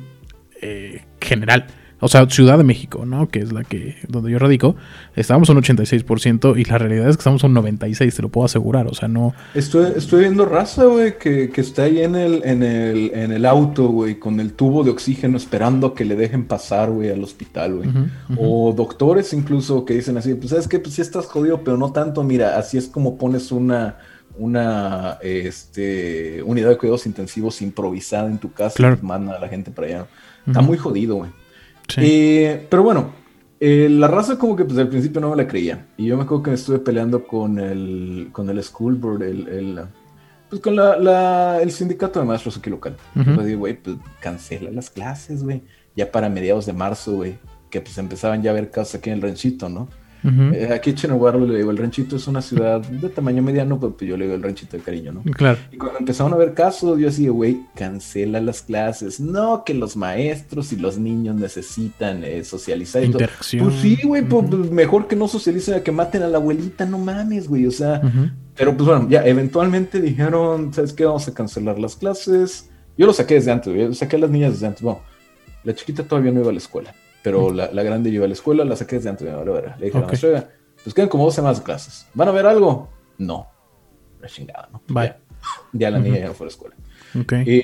eh, 0.60 1.04
general. 1.20 1.68
O 2.00 2.08
sea, 2.08 2.28
Ciudad 2.28 2.58
de 2.58 2.64
México, 2.64 3.06
¿no? 3.06 3.28
Que 3.28 3.40
es 3.40 3.52
la 3.52 3.64
que 3.64 3.96
donde 4.08 4.30
yo 4.30 4.38
radico, 4.38 4.76
estábamos 5.14 5.48
un 5.48 5.58
86% 5.58 6.58
y 6.58 6.64
la 6.64 6.78
realidad 6.78 7.08
es 7.08 7.16
que 7.16 7.20
estamos 7.20 7.42
un 7.44 7.54
96, 7.54 8.14
te 8.14 8.22
lo 8.22 8.28
puedo 8.28 8.44
asegurar, 8.44 8.86
o 8.86 8.94
sea, 8.94 9.08
no 9.08 9.34
Estoy 9.54 9.92
estoy 9.96 10.20
viendo 10.20 10.44
raza, 10.44 10.84
güey, 10.84 11.18
que, 11.18 11.50
está 11.56 11.84
ahí 11.84 12.00
en 12.00 12.14
el 12.14 12.42
en 12.44 12.62
el 12.62 13.10
en 13.14 13.32
el 13.32 13.46
auto, 13.46 13.88
güey, 13.88 14.18
con 14.18 14.40
el 14.40 14.52
tubo 14.52 14.84
de 14.84 14.90
oxígeno 14.90 15.36
esperando 15.36 15.88
a 15.88 15.94
que 15.94 16.04
le 16.04 16.16
dejen 16.16 16.44
pasar, 16.44 16.90
güey, 16.90 17.10
al 17.10 17.22
hospital, 17.22 17.76
güey. 17.76 17.90
O 18.36 18.72
doctores 18.72 19.32
incluso 19.32 19.84
que 19.84 19.94
dicen 19.94 20.16
así, 20.16 20.34
pues 20.34 20.50
sabes 20.50 20.68
que 20.68 20.78
pues 20.78 20.94
sí 20.94 21.02
estás 21.02 21.26
jodido, 21.26 21.62
pero 21.64 21.76
no 21.76 21.92
tanto, 21.92 22.22
mira, 22.22 22.58
así 22.58 22.76
es 22.76 22.86
como 22.88 23.16
pones 23.16 23.52
una 23.52 23.96
una 24.36 25.18
este, 25.22 26.42
unidad 26.42 26.70
de 26.70 26.78
cuidados 26.78 27.06
intensivos 27.06 27.62
improvisada 27.62 28.28
en 28.28 28.38
tu 28.38 28.52
casa 28.52 28.98
y 29.00 29.04
manda 29.04 29.36
a 29.36 29.38
la 29.38 29.48
gente 29.48 29.70
para 29.70 29.86
allá. 29.86 30.06
Está 30.46 30.60
muy 30.60 30.76
jodido, 30.76 31.16
güey. 31.16 31.30
Eh, 31.96 32.66
pero 32.68 32.82
bueno, 32.82 33.12
eh, 33.60 33.88
la 33.90 34.08
raza 34.08 34.38
como 34.38 34.56
que 34.56 34.64
pues 34.64 34.78
al 34.78 34.88
principio 34.88 35.20
no 35.20 35.30
me 35.30 35.36
la 35.36 35.46
creía. 35.46 35.86
Y 35.96 36.06
yo 36.06 36.16
me 36.16 36.24
acuerdo 36.24 36.44
que 36.44 36.50
me 36.50 36.56
estuve 36.56 36.78
peleando 36.78 37.26
con 37.26 37.58
el, 37.58 38.28
con 38.32 38.48
el 38.50 38.62
school 38.62 38.96
board, 38.96 39.22
el, 39.22 39.80
pues 40.48 40.60
con 40.60 40.76
la, 40.76 41.60
el 41.60 41.70
sindicato 41.70 42.20
de 42.20 42.26
maestros 42.26 42.56
aquí 42.56 42.70
local. 42.70 42.96
Pues 43.14 43.46
dije, 43.46 43.56
güey, 43.56 43.74
pues 43.74 43.96
cancela 44.20 44.70
las 44.70 44.90
clases, 44.90 45.42
güey. 45.42 45.62
Ya 45.96 46.10
para 46.10 46.28
mediados 46.28 46.66
de 46.66 46.72
marzo, 46.72 47.12
güey. 47.12 47.38
Que 47.70 47.80
pues 47.80 47.96
empezaban 47.98 48.42
ya 48.42 48.50
a 48.50 48.54
ver 48.54 48.70
casos 48.70 48.96
aquí 48.96 49.10
en 49.10 49.16
el 49.16 49.22
ranchito, 49.22 49.68
¿no? 49.68 49.88
Eh, 50.24 50.70
aquí 50.72 50.90
en 50.90 50.96
Chinahuarlo 50.96 51.46
le 51.46 51.58
digo, 51.58 51.70
el 51.70 51.76
ranchito 51.76 52.16
es 52.16 52.26
una 52.26 52.40
ciudad 52.40 52.80
de 52.80 53.08
tamaño 53.10 53.42
mediano, 53.42 53.78
pero 53.78 53.94
pues 53.94 54.08
yo 54.08 54.16
le 54.16 54.24
digo 54.24 54.36
el 54.36 54.42
ranchito 54.42 54.76
de 54.76 54.82
cariño, 54.82 55.12
¿no? 55.12 55.22
Claro. 55.32 55.58
Y 55.70 55.76
cuando 55.76 55.98
empezaron 55.98 56.32
a 56.32 56.36
ver 56.36 56.54
casos, 56.54 56.98
yo 56.98 57.08
así, 57.08 57.28
güey, 57.28 57.60
cancela 57.74 58.40
las 58.40 58.62
clases. 58.62 59.20
No, 59.20 59.64
que 59.64 59.74
los 59.74 59.96
maestros 59.96 60.72
y 60.72 60.76
los 60.76 60.96
niños 60.96 61.36
necesitan 61.36 62.24
eh, 62.24 62.42
socializar. 62.44 63.04
Interacción. 63.04 63.64
Pues 63.64 63.80
sí, 63.80 63.98
güey, 64.02 64.22
pues, 64.22 64.46
pues, 64.48 64.70
mejor 64.70 65.08
que 65.08 65.16
no 65.16 65.28
socialicen 65.28 65.74
a 65.74 65.80
que 65.80 65.92
maten 65.92 66.22
a 66.22 66.28
la 66.28 66.38
abuelita, 66.38 66.86
no 66.86 66.98
mames, 66.98 67.46
güey, 67.46 67.66
o 67.66 67.70
sea. 67.70 68.00
Pero 68.56 68.76
pues 68.76 68.88
bueno, 68.88 69.08
ya 69.10 69.26
eventualmente 69.26 70.00
dijeron, 70.00 70.72
¿sabes 70.72 70.92
qué? 70.92 71.04
Vamos 71.04 71.26
a 71.28 71.34
cancelar 71.34 71.78
las 71.78 71.96
clases. 71.96 72.70
Yo 72.96 73.06
lo 73.06 73.12
saqué 73.12 73.34
desde 73.34 73.50
antes, 73.50 73.74
yo 73.74 73.92
saqué 73.92 74.16
a 74.16 74.20
las 74.20 74.30
niñas 74.30 74.52
desde 74.52 74.68
antes. 74.68 74.82
Bueno, 74.82 75.00
la 75.64 75.74
chiquita 75.74 76.04
todavía 76.04 76.30
no 76.30 76.40
iba 76.40 76.50
a 76.50 76.52
la 76.52 76.58
escuela 76.58 76.94
pero 77.24 77.50
la, 77.54 77.72
la, 77.72 77.82
grande 77.82 78.10
iba 78.10 78.26
a 78.26 78.28
la 78.28 78.34
escuela, 78.34 78.66
la 78.66 78.76
saqué 78.76 78.96
desde 78.96 79.08
antes 79.08 79.26
de 79.26 79.32
la 79.32 79.42
Le 79.78 79.86
dije, 79.86 79.96
okay. 79.96 80.18
no, 80.30 80.44
pues 80.82 80.94
quedan 80.94 81.08
como 81.08 81.24
dos 81.24 81.34
semanas 81.34 81.58
de 81.58 81.64
clases. 81.64 82.06
¿Van 82.12 82.28
a 82.28 82.32
ver 82.32 82.44
algo? 82.44 82.90
No. 83.16 83.48
La 84.20 84.28
chingada, 84.28 84.68
¿no? 84.70 84.82
Bye. 84.88 85.14
Ya, 85.72 85.90
la 85.90 86.00
niña 86.00 86.18
ya 86.18 86.26
no 86.26 86.34
fue 86.34 86.44
a 86.44 86.48
la 86.48 86.50
escuela. 86.50 86.76
Okay. 87.18 87.62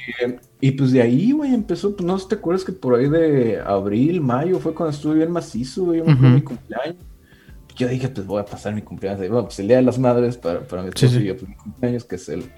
y 0.61 0.71
pues 0.71 0.93
de 0.93 1.03
ahí, 1.03 1.33
güey, 1.33 1.53
empezó, 1.53 1.95
pues 1.95 2.07
no 2.07 2.17
sé 2.17 2.23
si 2.23 2.29
te 2.31 2.35
acuerdas 2.37 2.65
que 2.65 2.73
por 2.73 2.95
ahí 2.95 3.11
de 3.11 3.61
abril, 3.61 4.23
mayo 4.23 4.61
fue 4.61 4.73
cuando 4.73 4.95
estuve 4.95 5.17
bien 5.17 5.31
macizo, 5.31 5.85
güey, 5.85 5.99
yo 5.99 6.07
me 6.07 6.13
uh 6.13 6.17
-huh. 6.17 6.35
mi 6.35 6.41
cumpleaños. 6.41 6.97
Yo 7.77 7.89
dije, 7.89 8.09
pues 8.09 8.27
voy 8.27 8.41
a 8.41 8.47
pasar 8.47 8.75
mi 8.75 8.81
cumpleaños. 8.81 9.21
Bueno, 9.29 9.45
pues 9.45 9.59
el 9.59 9.69
Día 9.69 9.77
de 9.77 9.83
las 9.83 9.99
Madres 9.99 10.39
para, 10.39 10.61
para 10.61 10.83
mi 10.83 10.89
esposo 10.89 11.09
sí, 11.09 11.17
sí. 11.17 11.23
y 11.25 11.27
yo, 11.27 11.37
pues 11.37 11.49
mi 11.51 11.57
cumpleaños, 11.57 12.05
que 12.05 12.17
es 12.17 12.29
el 12.31 12.51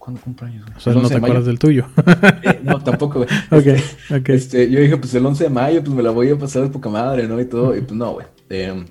¿Cuándo 0.00 0.18
cumpleaños? 0.22 0.66
O 0.74 0.80
sea, 0.80 0.94
no 0.94 1.06
te 1.06 1.14
acuerdas 1.14 1.44
del 1.44 1.58
tuyo. 1.58 1.84
eh, 2.42 2.58
no, 2.62 2.82
tampoco, 2.82 3.18
güey. 3.18 3.28
ok, 3.50 3.80
ok. 4.18 4.28
Este, 4.30 4.70
yo 4.70 4.80
dije, 4.80 4.96
pues 4.96 5.14
el 5.14 5.26
11 5.26 5.44
de 5.44 5.50
mayo, 5.50 5.84
pues 5.84 5.94
me 5.94 6.02
la 6.02 6.10
voy 6.10 6.30
a 6.30 6.38
pasar 6.38 6.62
de 6.62 6.70
poca 6.70 6.88
madre, 6.88 7.28
¿no? 7.28 7.38
Y 7.38 7.44
todo. 7.44 7.76
Y 7.76 7.82
pues 7.82 7.92
no, 7.92 8.14
güey. 8.14 8.26
Eh, 8.48 8.82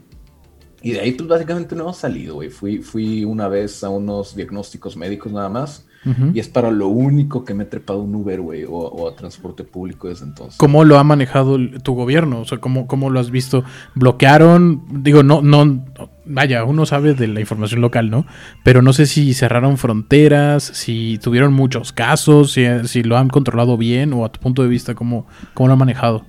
y 0.84 0.92
de 0.92 1.00
ahí, 1.00 1.14
pues 1.14 1.28
básicamente 1.28 1.76
no 1.76 1.82
hemos 1.82 1.98
salido, 1.98 2.36
güey. 2.36 2.50
Fui, 2.50 2.78
fui 2.78 3.26
una 3.26 3.48
vez 3.48 3.84
a 3.84 3.90
unos 3.90 4.36
diagnósticos 4.36 4.96
médicos 4.96 5.34
nada 5.34 5.50
más. 5.50 5.88
Uh 6.06 6.10
-huh. 6.10 6.36
Y 6.36 6.40
es 6.40 6.48
para 6.48 6.70
lo 6.70 6.88
único 6.90 7.44
que 7.44 7.56
me 7.56 7.64
he 7.64 7.68
trepado 7.68 8.02
un 8.02 8.14
Uber, 8.14 8.40
güey, 8.40 8.64
o, 8.64 8.70
o, 8.72 9.10
a 9.10 9.16
transporte 9.16 9.64
público 9.64 10.08
desde 10.08 10.26
entonces. 10.26 10.58
¿Cómo 10.58 10.86
lo 10.86 11.00
ha 11.00 11.04
manejado 11.04 11.56
el, 11.56 11.82
tu 11.82 11.96
gobierno? 11.96 12.40
O 12.40 12.46
sea, 12.46 12.60
¿cómo, 12.60 12.86
¿cómo, 12.88 13.10
lo 13.10 13.20
has 13.20 13.32
visto? 13.32 13.64
¿Bloquearon? 13.96 15.04
Digo, 15.04 15.24
no, 15.24 15.42
no, 15.42 15.84
vaya, 16.30 16.64
uno 16.64 16.86
sabe 16.86 17.14
de 17.14 17.28
la 17.28 17.40
información 17.42 17.82
local, 17.82 18.10
¿no? 18.10 18.26
Pero 18.64 18.82
no 18.82 18.94
sé 18.94 19.06
si 19.06 19.34
cerraron 19.34 19.78
fronteras, 19.78 20.64
si 20.64 21.18
tuvieron 21.22 21.54
muchos 21.54 21.92
casos, 21.92 22.54
si, 22.54 22.66
si 22.88 23.04
lo 23.04 23.18
han 23.18 23.30
controlado 23.30 23.78
bien 23.78 24.14
o 24.14 24.24
a 24.24 24.32
tu 24.32 24.40
punto 24.40 24.62
de 24.62 24.70
vista, 24.70 24.96
¿cómo, 24.96 25.28
cómo 25.54 25.68
lo 25.68 25.74
han 25.74 25.80
manejado? 25.80 26.26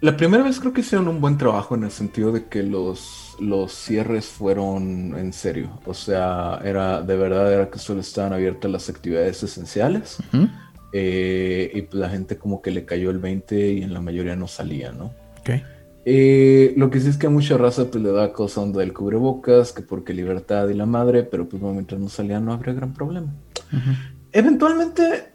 La 0.00 0.16
primera 0.16 0.42
vez 0.42 0.58
creo 0.58 0.72
que 0.72 0.80
hicieron 0.80 1.06
un 1.06 1.20
buen 1.20 1.38
trabajo 1.38 1.76
en 1.76 1.84
el 1.84 1.92
sentido 1.92 2.32
de 2.32 2.46
que 2.46 2.64
los, 2.64 3.36
los 3.40 3.72
cierres 3.72 4.26
fueron 4.26 5.16
en 5.16 5.32
serio. 5.32 5.78
O 5.86 5.94
sea, 5.94 6.58
era 6.64 7.02
de 7.02 7.16
verdad 7.16 7.52
era 7.52 7.70
que 7.70 7.78
solo 7.78 8.00
estaban 8.00 8.32
abiertas 8.32 8.68
las 8.68 8.88
actividades 8.88 9.44
esenciales. 9.44 10.18
Uh 10.32 10.36
-huh. 10.36 10.50
eh, 10.92 11.70
y 11.72 11.82
pues 11.82 11.94
la 11.94 12.08
gente 12.08 12.36
como 12.36 12.60
que 12.62 12.72
le 12.72 12.84
cayó 12.84 13.10
el 13.10 13.18
20 13.18 13.74
y 13.74 13.82
en 13.82 13.94
la 13.94 14.00
mayoría 14.00 14.34
no 14.34 14.48
salía, 14.48 14.90
¿no? 14.90 15.14
Okay. 15.38 15.62
Eh, 16.04 16.74
lo 16.76 16.90
que 16.90 17.00
sí 17.00 17.08
es 17.08 17.16
que 17.16 17.28
a 17.28 17.30
mucha 17.30 17.56
raza 17.56 17.90
pues 17.90 18.02
le 18.02 18.10
da 18.10 18.32
cosa 18.32 18.60
onda 18.60 18.80
del 18.80 18.92
cubrebocas, 18.92 19.72
que 19.72 19.82
porque 19.82 20.12
libertad 20.12 20.68
y 20.68 20.74
la 20.74 20.86
madre, 20.86 21.22
pero 21.22 21.48
pues 21.48 21.62
mientras 21.62 22.00
no 22.00 22.08
salía 22.08 22.40
no 22.40 22.52
habría 22.52 22.74
gran 22.74 22.92
problema. 22.92 23.32
Uh 23.72 23.76
-huh. 23.76 23.96
Eventualmente 24.32 25.32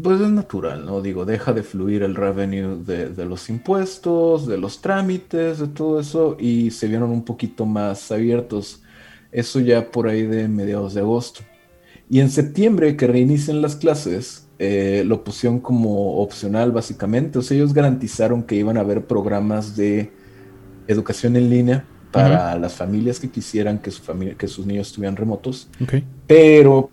pues 0.00 0.20
es 0.20 0.28
natural, 0.28 0.86
¿no? 0.86 1.02
Digo, 1.02 1.24
deja 1.24 1.52
de 1.52 1.62
fluir 1.62 2.02
el 2.02 2.14
revenue 2.14 2.82
de, 2.84 3.08
de, 3.08 3.24
los 3.24 3.48
impuestos, 3.50 4.46
de 4.46 4.56
los 4.56 4.80
trámites, 4.80 5.58
de 5.58 5.66
todo 5.66 5.98
eso, 6.00 6.36
y 6.38 6.70
se 6.70 6.86
vieron 6.86 7.10
un 7.10 7.24
poquito 7.24 7.66
más 7.66 8.12
abiertos. 8.12 8.82
Eso 9.32 9.58
ya 9.58 9.90
por 9.90 10.06
ahí 10.06 10.22
de 10.22 10.46
mediados 10.46 10.94
de 10.94 11.00
agosto. 11.00 11.40
Y 12.10 12.20
en 12.20 12.30
septiembre, 12.30 12.96
que 12.96 13.06
reinician 13.06 13.62
las 13.62 13.76
clases, 13.76 14.46
eh, 14.58 15.02
lo 15.06 15.24
pusieron 15.24 15.58
como 15.58 16.18
opcional 16.18 16.70
básicamente. 16.72 17.38
O 17.38 17.42
sea, 17.42 17.56
ellos 17.56 17.74
garantizaron 17.74 18.42
que 18.42 18.54
iban 18.56 18.76
a 18.76 18.80
haber 18.80 19.06
programas 19.06 19.76
de 19.76 20.10
educación 20.86 21.36
en 21.36 21.50
línea 21.50 21.84
para 22.12 22.52
uh 22.52 22.56
-huh. 22.56 22.60
las 22.60 22.74
familias 22.74 23.18
que 23.18 23.28
quisieran 23.28 23.78
que, 23.78 23.90
su 23.90 24.02
familia, 24.02 24.34
que 24.34 24.46
sus 24.46 24.66
niños 24.66 24.88
estuvieran 24.88 25.16
remotos. 25.16 25.68
Okay. 25.82 26.04
Pero 26.26 26.90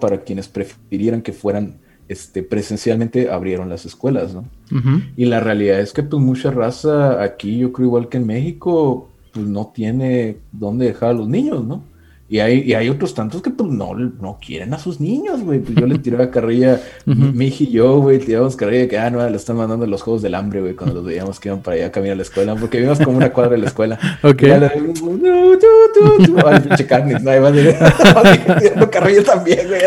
para 0.00 0.22
quienes 0.22 0.48
prefirieran 0.48 1.22
que 1.22 1.32
fueran 1.32 1.78
este, 2.08 2.42
presencialmente 2.42 3.30
abrieron 3.30 3.68
las 3.68 3.84
escuelas, 3.84 4.32
¿no? 4.32 4.44
Uh 4.70 4.76
-huh. 4.76 5.12
Y 5.16 5.24
la 5.24 5.40
realidad 5.40 5.80
es 5.80 5.92
que 5.92 6.02
pues 6.02 6.22
mucha 6.22 6.50
raza 6.50 7.22
aquí, 7.22 7.58
yo 7.58 7.72
creo 7.72 7.88
igual 7.88 8.08
que 8.08 8.18
en 8.18 8.26
México, 8.26 9.08
pues 9.32 9.46
no 9.46 9.72
tiene 9.74 10.38
dónde 10.52 10.86
dejar 10.86 11.10
a 11.10 11.14
los 11.14 11.28
niños, 11.28 11.64
¿no? 11.64 11.82
Y 12.28 12.40
hay, 12.40 12.62
y 12.62 12.74
hay 12.74 12.88
otros 12.88 13.14
tantos 13.14 13.40
que 13.40 13.50
pues 13.50 13.70
no, 13.70 13.94
no 13.94 14.38
quieren 14.44 14.74
a 14.74 14.78
sus 14.80 14.98
niños, 14.98 15.42
güey. 15.42 15.60
Pues 15.60 15.76
yo 15.76 15.86
le 15.86 15.98
tiraba 15.98 16.28
carrilla, 16.28 16.80
uh 17.06 17.10
-huh. 17.10 17.32
mi 17.32 17.46
hija 17.46 17.64
y 17.64 17.70
yo, 17.70 18.00
güey, 18.00 18.18
tirábamos 18.18 18.56
carrilla 18.56 18.80
de 18.80 18.88
que, 18.88 18.98
ah, 18.98 19.10
no, 19.10 19.28
le 19.28 19.36
están 19.36 19.56
mandando 19.56 19.86
los 19.86 20.02
juegos 20.02 20.22
del 20.22 20.34
hambre, 20.34 20.60
güey, 20.60 20.74
cuando 20.74 20.96
los 20.96 21.04
veíamos 21.04 21.38
que 21.38 21.50
iban 21.50 21.62
para 21.62 21.76
allá 21.76 21.86
a 21.86 21.92
caminar 21.92 22.14
a 22.14 22.16
la 22.16 22.22
escuela, 22.22 22.56
porque 22.56 22.80
vimos 22.80 22.98
como 22.98 23.16
una 23.16 23.32
cuadra 23.32 23.52
de 23.52 23.58
la 23.58 23.66
escuela. 23.68 23.98
ok. 24.24 24.42
Y 24.42 24.46
le, 24.46 24.58
no, 24.58 25.58
tú, 25.58 25.66
tú, 25.94 26.24
tú. 26.24 26.36
Ay, 26.46 26.60
pinche 26.60 26.86
carne, 26.86 27.16
no, 27.20 27.32
iba 27.32 27.52
tirando 28.58 28.90
carrilla 28.90 29.22
también, 29.22 29.68
güey. 29.68 29.80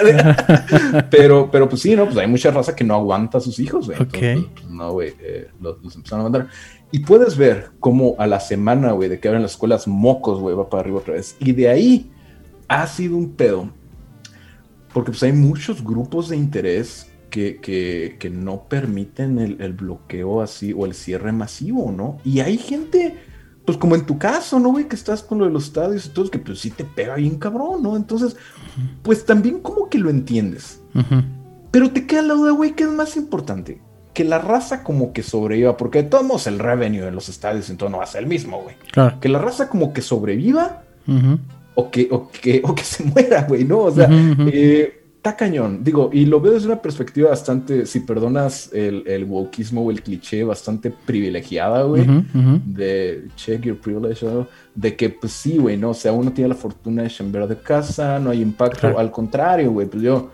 Pero, 1.09 1.49
pero 1.51 1.67
pues 1.67 1.81
sí, 1.81 1.93
¿no? 1.93 2.05
Pues 2.05 2.17
hay 2.17 2.27
mucha 2.27 2.51
raza 2.51 2.73
que 2.73 2.85
no 2.85 2.95
aguanta 2.95 3.39
a 3.39 3.41
sus 3.41 3.59
hijos, 3.59 3.87
güey. 3.87 4.01
Ok. 4.01 4.13
Entonces, 4.13 4.51
pues, 4.53 4.69
no, 4.69 4.93
güey, 4.93 5.13
eh, 5.21 5.49
los, 5.59 5.83
los 5.83 5.93
empezaron 5.93 6.21
a 6.21 6.29
mandar. 6.29 6.47
Y 6.89 6.99
puedes 6.99 7.35
ver 7.35 7.67
cómo 7.81 8.15
a 8.17 8.25
la 8.27 8.39
semana, 8.39 8.93
güey, 8.93 9.09
de 9.09 9.19
que 9.19 9.27
abren 9.27 9.43
las 9.43 9.51
escuelas, 9.51 9.89
mocos, 9.89 10.39
güey, 10.39 10.55
va 10.55 10.69
para 10.69 10.81
arriba 10.81 10.99
otra 10.99 11.15
vez. 11.15 11.35
Y 11.39 11.51
de 11.51 11.67
ahí 11.67 12.09
ha 12.69 12.87
sido 12.87 13.17
un 13.17 13.31
pedo. 13.31 13.69
Porque 14.93 15.11
pues 15.11 15.21
hay 15.23 15.33
muchos 15.33 15.83
grupos 15.83 16.29
de 16.29 16.37
interés 16.37 17.11
que, 17.29 17.57
que, 17.57 18.15
que 18.19 18.29
no 18.29 18.63
permiten 18.63 19.37
el, 19.37 19.61
el, 19.61 19.73
bloqueo 19.73 20.41
así 20.41 20.73
o 20.73 20.85
el 20.85 20.93
cierre 20.93 21.31
masivo, 21.31 21.91
¿no? 21.91 22.17
Y 22.23 22.39
hay 22.39 22.57
gente, 22.57 23.17
pues 23.65 23.77
como 23.77 23.95
en 23.95 24.05
tu 24.05 24.17
caso, 24.17 24.59
¿no, 24.59 24.69
güey? 24.69 24.87
Que 24.87 24.95
estás 24.95 25.21
con 25.21 25.37
lo 25.37 25.45
de 25.45 25.51
los 25.51 25.65
estadios 25.65 26.07
y 26.07 26.09
todo, 26.09 26.31
que 26.31 26.39
pues 26.39 26.59
sí 26.59 26.71
te 26.71 26.85
pega 26.85 27.15
bien 27.15 27.37
cabrón, 27.37 27.83
¿no? 27.83 27.95
Entonces, 27.95 28.35
pues 29.03 29.25
también 29.25 29.59
como 29.59 29.89
que 29.89 29.99
lo 29.99 30.09
entiendes. 30.09 30.81
Uh 30.95 30.99
-huh. 30.99 31.23
Pero 31.69 31.91
te 31.91 32.07
queda 32.07 32.23
la 32.23 32.33
duda, 32.33 32.51
güey, 32.51 32.73
¿qué 32.73 32.83
es 32.83 32.89
más 32.89 33.15
importante? 33.15 33.79
Que 34.15 34.23
la 34.23 34.39
raza 34.39 34.83
como 34.83 35.13
que 35.13 35.21
sobreviva, 35.21 35.77
porque 35.77 36.01
de 36.01 36.09
todos 36.09 36.25
modos 36.25 36.47
el 36.47 36.57
revenue 36.57 37.05
de 37.05 37.11
los 37.11 37.29
estadios 37.29 37.69
entonces 37.69 37.91
no 37.91 37.99
va 37.99 38.05
a 38.05 38.07
ser 38.07 38.23
el 38.23 38.27
mismo, 38.27 38.63
güey. 38.63 38.75
Claro. 38.91 39.19
Que 39.19 39.29
la 39.29 39.37
raza 39.37 39.69
como 39.69 39.93
que 39.93 40.01
sobreviva. 40.01 40.81
Uh 41.05 41.11
-huh 41.11 41.39
o 41.79 41.91
que, 41.91 42.07
o 42.11 42.29
que, 42.29 42.61
o 42.63 42.75
que 42.75 42.83
se 42.93 43.03
muera, 43.03 43.45
güey, 43.47 43.63
¿no? 43.63 43.79
O 43.79 43.91
sea, 43.91 44.07
uh 44.07 44.11
-huh, 44.11 44.35
-huh. 44.37 44.49
Eh, 44.53 44.93
está 45.17 45.35
cañón. 45.35 45.83
Digo, 45.83 46.09
y 46.13 46.25
lo 46.25 46.39
veo 46.39 46.53
desde 46.53 46.67
una 46.67 46.81
perspectiva 46.81 47.29
bastante, 47.29 47.85
si 47.85 47.99
perdonas 48.01 48.71
el, 48.73 49.03
el 49.05 49.23
wokismo 49.25 49.81
o 49.83 49.91
el 49.91 50.01
cliché, 50.01 50.43
bastante 50.43 50.91
privilegiada, 50.91 51.83
güey, 51.83 52.01
uh 52.01 52.23
-huh, 52.33 52.63
de 52.63 53.27
check 53.35 53.61
your 53.65 53.77
privilege, 53.77 54.25
¿no? 54.25 54.47
de 54.75 54.95
que, 54.95 55.09
pues 55.09 55.33
sí, 55.33 55.57
güey, 55.57 55.75
¿no? 55.77 55.89
O 55.89 55.93
sea, 55.93 56.11
uno 56.13 56.31
tiene 56.31 56.49
la 56.49 56.55
fortuna 56.55 57.03
de 57.03 57.09
chambear 57.09 57.47
de 57.47 57.57
casa, 57.57 58.17
no 58.19 58.29
hay 58.29 58.41
impacto. 58.41 58.79
Claro. 58.79 58.99
Al 58.99 59.11
contrario, 59.11 59.71
güey, 59.71 59.87
pues 59.87 60.01
yo 60.03 60.31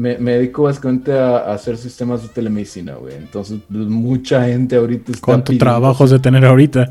me, 0.00 0.16
me, 0.16 0.32
dedico 0.32 0.62
básicamente 0.62 1.12
a, 1.12 1.36
a, 1.36 1.52
hacer 1.52 1.76
sistemas 1.76 2.22
de 2.22 2.28
telemedicina, 2.28 2.94
güey. 2.94 3.16
Entonces, 3.16 3.58
pues, 3.70 3.86
mucha 3.86 4.46
gente 4.46 4.76
ahorita 4.76 5.12
está. 5.12 5.26
¿Cuánto 5.26 5.56
trabajo 5.58 6.06
de 6.06 6.18
tener 6.18 6.46
ahorita? 6.46 6.88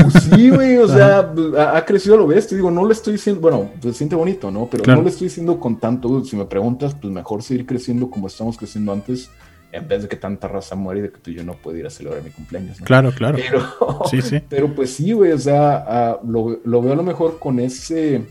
Pues 0.00 0.22
sí, 0.22 0.50
güey, 0.50 0.76
o 0.76 0.86
sea, 0.96 1.32
pues, 1.34 1.52
ha, 1.56 1.76
ha, 1.76 1.84
crecido 1.84 2.14
a 2.14 2.18
lo 2.18 2.28
bestia. 2.28 2.56
Digo, 2.56 2.70
no 2.70 2.86
le 2.86 2.92
estoy 2.92 3.14
diciendo, 3.14 3.40
bueno, 3.40 3.72
se 3.82 3.92
siente 3.92 4.14
bonito, 4.14 4.52
¿no? 4.52 4.68
Pero 4.70 4.84
claro. 4.84 5.00
no 5.00 5.04
le 5.04 5.10
estoy 5.10 5.26
diciendo 5.26 5.58
con 5.58 5.80
tanto. 5.80 6.24
Si 6.24 6.36
me 6.36 6.44
preguntas, 6.44 6.94
pues 6.94 7.12
mejor 7.12 7.42
seguir 7.42 7.66
creciendo 7.66 8.08
como 8.08 8.28
estamos 8.28 8.56
creciendo 8.56 8.92
antes, 8.92 9.30
en 9.72 9.88
vez 9.88 10.02
de 10.02 10.08
que 10.08 10.14
tanta 10.14 10.46
raza 10.46 10.76
muere 10.76 11.00
y 11.00 11.02
de 11.02 11.10
que 11.10 11.18
tú 11.18 11.32
y 11.32 11.34
yo 11.34 11.42
no 11.42 11.54
puedo 11.54 11.76
ir 11.76 11.88
a 11.88 11.90
celebrar 11.90 12.22
mi 12.22 12.30
cumpleaños, 12.30 12.78
¿no? 12.78 12.86
Claro, 12.86 13.10
claro. 13.10 13.36
Pero, 13.36 14.02
sí, 14.08 14.22
sí. 14.22 14.40
Pero 14.48 14.72
pues 14.72 14.90
sí, 14.90 15.10
güey, 15.10 15.32
o 15.32 15.38
sea, 15.38 16.20
uh, 16.22 16.30
lo, 16.30 16.60
lo 16.64 16.82
veo 16.82 16.92
a 16.92 16.96
lo 16.96 17.02
mejor 17.02 17.40
con 17.40 17.58
ese 17.58 18.22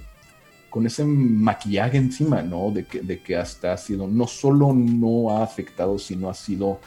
con 0.73 0.87
ese 0.87 1.05
maquillaje 1.05 1.99
encima, 1.99 2.41
¿no? 2.41 2.71
De 2.71 2.85
que, 2.85 3.01
de 3.01 3.21
que 3.21 3.35
hasta 3.35 3.73
ha 3.73 3.77
sido, 3.77 4.07
no 4.07 4.25
solo 4.25 4.73
no 4.73 5.29
ha 5.29 5.43
afectado, 5.43 5.99
sino 5.99 6.31
ha 6.31 6.33
sido 6.33 6.79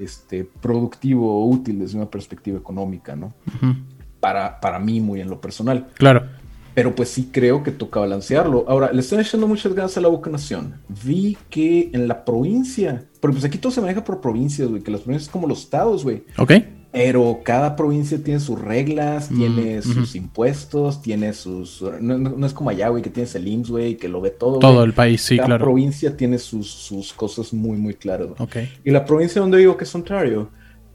este, 0.00 0.48
productivo 0.62 1.30
o 1.30 1.46
útil 1.50 1.80
desde 1.80 1.98
una 1.98 2.08
perspectiva 2.08 2.56
económica, 2.56 3.14
¿no? 3.14 3.34
Uh 3.46 3.66
-huh. 3.66 3.76
para, 4.18 4.58
para 4.62 4.78
mí, 4.78 4.98
muy 4.98 5.20
en 5.20 5.28
lo 5.28 5.42
personal. 5.42 5.88
Claro. 5.92 6.24
Pero 6.72 6.94
pues 6.94 7.10
sí 7.10 7.28
creo 7.30 7.62
que 7.62 7.70
toca 7.70 8.00
balancearlo. 8.00 8.64
Ahora, 8.66 8.90
le 8.90 9.00
están 9.00 9.20
echando 9.20 9.46
muchas 9.46 9.74
ganas 9.74 9.94
a 9.98 10.00
la 10.00 10.08
vocación. 10.08 10.76
Vi 11.04 11.36
que 11.50 11.90
en 11.92 12.08
la 12.08 12.24
provincia, 12.24 13.04
porque 13.20 13.34
pues 13.34 13.44
aquí 13.44 13.58
todo 13.58 13.72
se 13.72 13.82
maneja 13.82 14.02
por 14.02 14.22
provincias, 14.22 14.70
güey, 14.70 14.82
que 14.82 14.90
las 14.90 15.02
provincias 15.02 15.28
es 15.28 15.30
como 15.30 15.46
los 15.46 15.60
estados, 15.60 16.02
güey. 16.02 16.24
Ok. 16.38 16.52
Pero 16.94 17.40
cada 17.42 17.74
provincia 17.74 18.22
tiene 18.22 18.38
sus 18.38 18.60
reglas, 18.60 19.28
mm, 19.28 19.36
tiene 19.36 19.82
sus 19.82 20.14
impuestos, 20.14 21.02
tiene 21.02 21.32
sus... 21.32 21.82
No, 22.00 22.16
no, 22.16 22.30
no, 22.30 22.46
es 22.46 22.52
como 22.52 22.70
allá, 22.70 22.88
güey, 22.88 23.02
que 23.02 23.10
tienes 23.10 23.34
el 23.34 23.48
IMSS, 23.48 23.70
güey, 23.70 23.96
que 23.96 24.08
lo 24.08 24.20
ve 24.20 24.30
todo. 24.30 24.60
Todo 24.60 24.84
el 24.84 24.92
país, 24.92 25.20
sí, 25.20 25.36
cada 25.36 25.48
claro. 25.48 25.64
Cada 25.64 25.72
provincia 25.72 26.16
tiene 26.16 26.38
sus, 26.38 26.70
sus 26.70 27.12
cosas 27.12 27.52
muy, 27.52 27.78
muy 27.78 27.94
claras. 27.94 28.28
Ok. 28.38 28.58
Y 28.84 28.92
la 28.92 29.04
provincia 29.04 29.40
donde 29.40 29.58
vivo, 29.58 29.76
que 29.76 29.82
es 29.82 29.92
Ontario, 29.92 30.50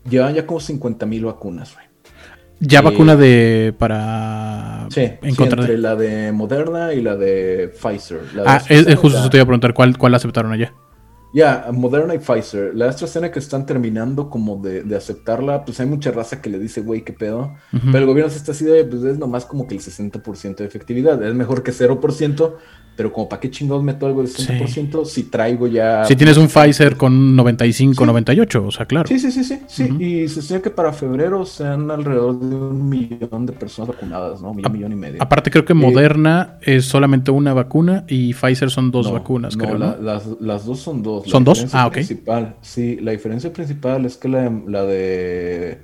llevan 0.10 0.34
ya 0.36 0.46
como 0.46 0.62
50 0.62 1.06
mil 1.06 1.26
vacunas, 1.26 1.74
güey. 1.74 1.86
Ya 2.62 2.82
vacuna 2.82 3.18
de 3.18 3.74
para 3.78 4.88
sí, 4.90 5.02
encontrar 5.22 5.62
entre 5.62 5.78
la 5.78 5.96
de 5.96 6.32
Moderna 6.32 6.94
y 6.94 7.02
la 7.02 7.16
de 7.18 7.74
Pfizer. 7.74 8.22
ah, 8.46 8.62
es, 8.68 8.84
justo 8.96 9.18
eso 9.20 9.30
te 9.30 9.38
iba 9.38 9.44
a 9.44 9.48
preguntar, 9.48 9.74
¿cuál, 9.74 9.98
cuál 9.98 10.16
aceptaron 10.16 10.52
allá? 10.54 10.74
Ya, 11.32 11.68
Moderna 11.72 12.16
y 12.16 12.20
Pfizer. 12.20 12.74
La 12.74 12.90
AstraZeneca 12.90 13.40
están 13.40 13.66
terminando 13.66 14.30
como 14.30 14.58
de, 14.58 14.84
de, 14.84 14.96
aceptarla. 14.96 15.64
Pues 15.64 15.80
hay 15.80 15.86
mucha 15.86 16.12
raza 16.12 16.42
que 16.42 16.50
le 16.50 16.58
dice, 16.58 16.82
güey, 16.82 17.04
qué 17.04 17.14
pedo. 17.14 17.56
Pero 17.72 18.00
el 18.00 18.06
gobierno 18.06 18.32
se 18.32 18.38
está 18.38 18.52
así 18.52 18.66
pues 18.90 19.04
es 19.04 19.20
nomás 19.20 19.46
como 19.46 19.68
que 19.68 19.76
el 19.76 19.82
60% 19.82 20.56
de 20.56 20.66
efectividad. 20.66 21.22
Es 21.22 21.36
mejor 21.36 21.62
que 21.62 21.72
0%, 21.72 22.54
pero 23.00 23.14
como 23.14 23.30
para 23.30 23.40
qué 23.40 23.50
chingados 23.50 23.82
meto 23.82 24.06
algo 24.06 24.22
del 24.22 24.30
60% 24.30 25.06
si 25.06 25.24
traigo 25.24 25.68
ya... 25.68 26.04
Si 26.04 26.18
tienes 26.18 26.36
un 26.36 26.50
Pfizer 26.50 26.98
con 26.98 27.34
95, 27.34 28.06
98, 28.06 28.66
o 28.66 28.72
sea, 28.72 28.86
claro. 28.86 29.08
Sí, 29.08 29.18
sí, 29.20 29.32
sí, 29.32 29.46
sí. 29.46 29.58
sí. 29.68 29.84
Y 30.04 30.28
se 30.28 30.42
estima 30.42 30.60
que 30.60 30.70
para 30.70 30.92
febrero 30.92 31.46
sean 31.46 31.90
alrededor 31.92 32.38
de 32.38 32.56
un 32.58 32.90
millón 32.90 33.46
de 33.46 33.54
personas 33.54 33.96
vacunadas, 33.96 34.42
¿no? 34.42 34.52
Un 34.52 34.58
millón, 34.58 34.74
millón 34.74 34.92
y 34.92 34.96
medio. 34.98 35.24
Aparte 35.24 35.50
creo 35.50 35.64
que 35.64 35.74
Moderna 35.74 36.58
es 36.62 36.84
solamente 36.84 37.32
una 37.32 37.54
vacuna 37.54 38.04
y 38.10 38.34
Pfizer 38.34 38.70
son 38.70 38.92
dos 38.92 39.10
vacunas, 39.10 39.56
no, 39.56 39.78
las, 39.78 40.28
las, 40.42 40.66
dos 40.66 40.80
son 40.80 41.02
dos. 41.02 41.19
¿Son 41.26 41.44
dos? 41.44 41.68
Ah, 41.74 41.88
ok. 41.88 41.94
Principal, 41.94 42.58
sí, 42.62 42.98
la 43.02 43.12
diferencia 43.12 43.52
principal 43.54 44.06
es 44.06 44.18
que 44.18 44.28
la, 44.28 44.50
la 44.68 44.84
de 44.86 45.82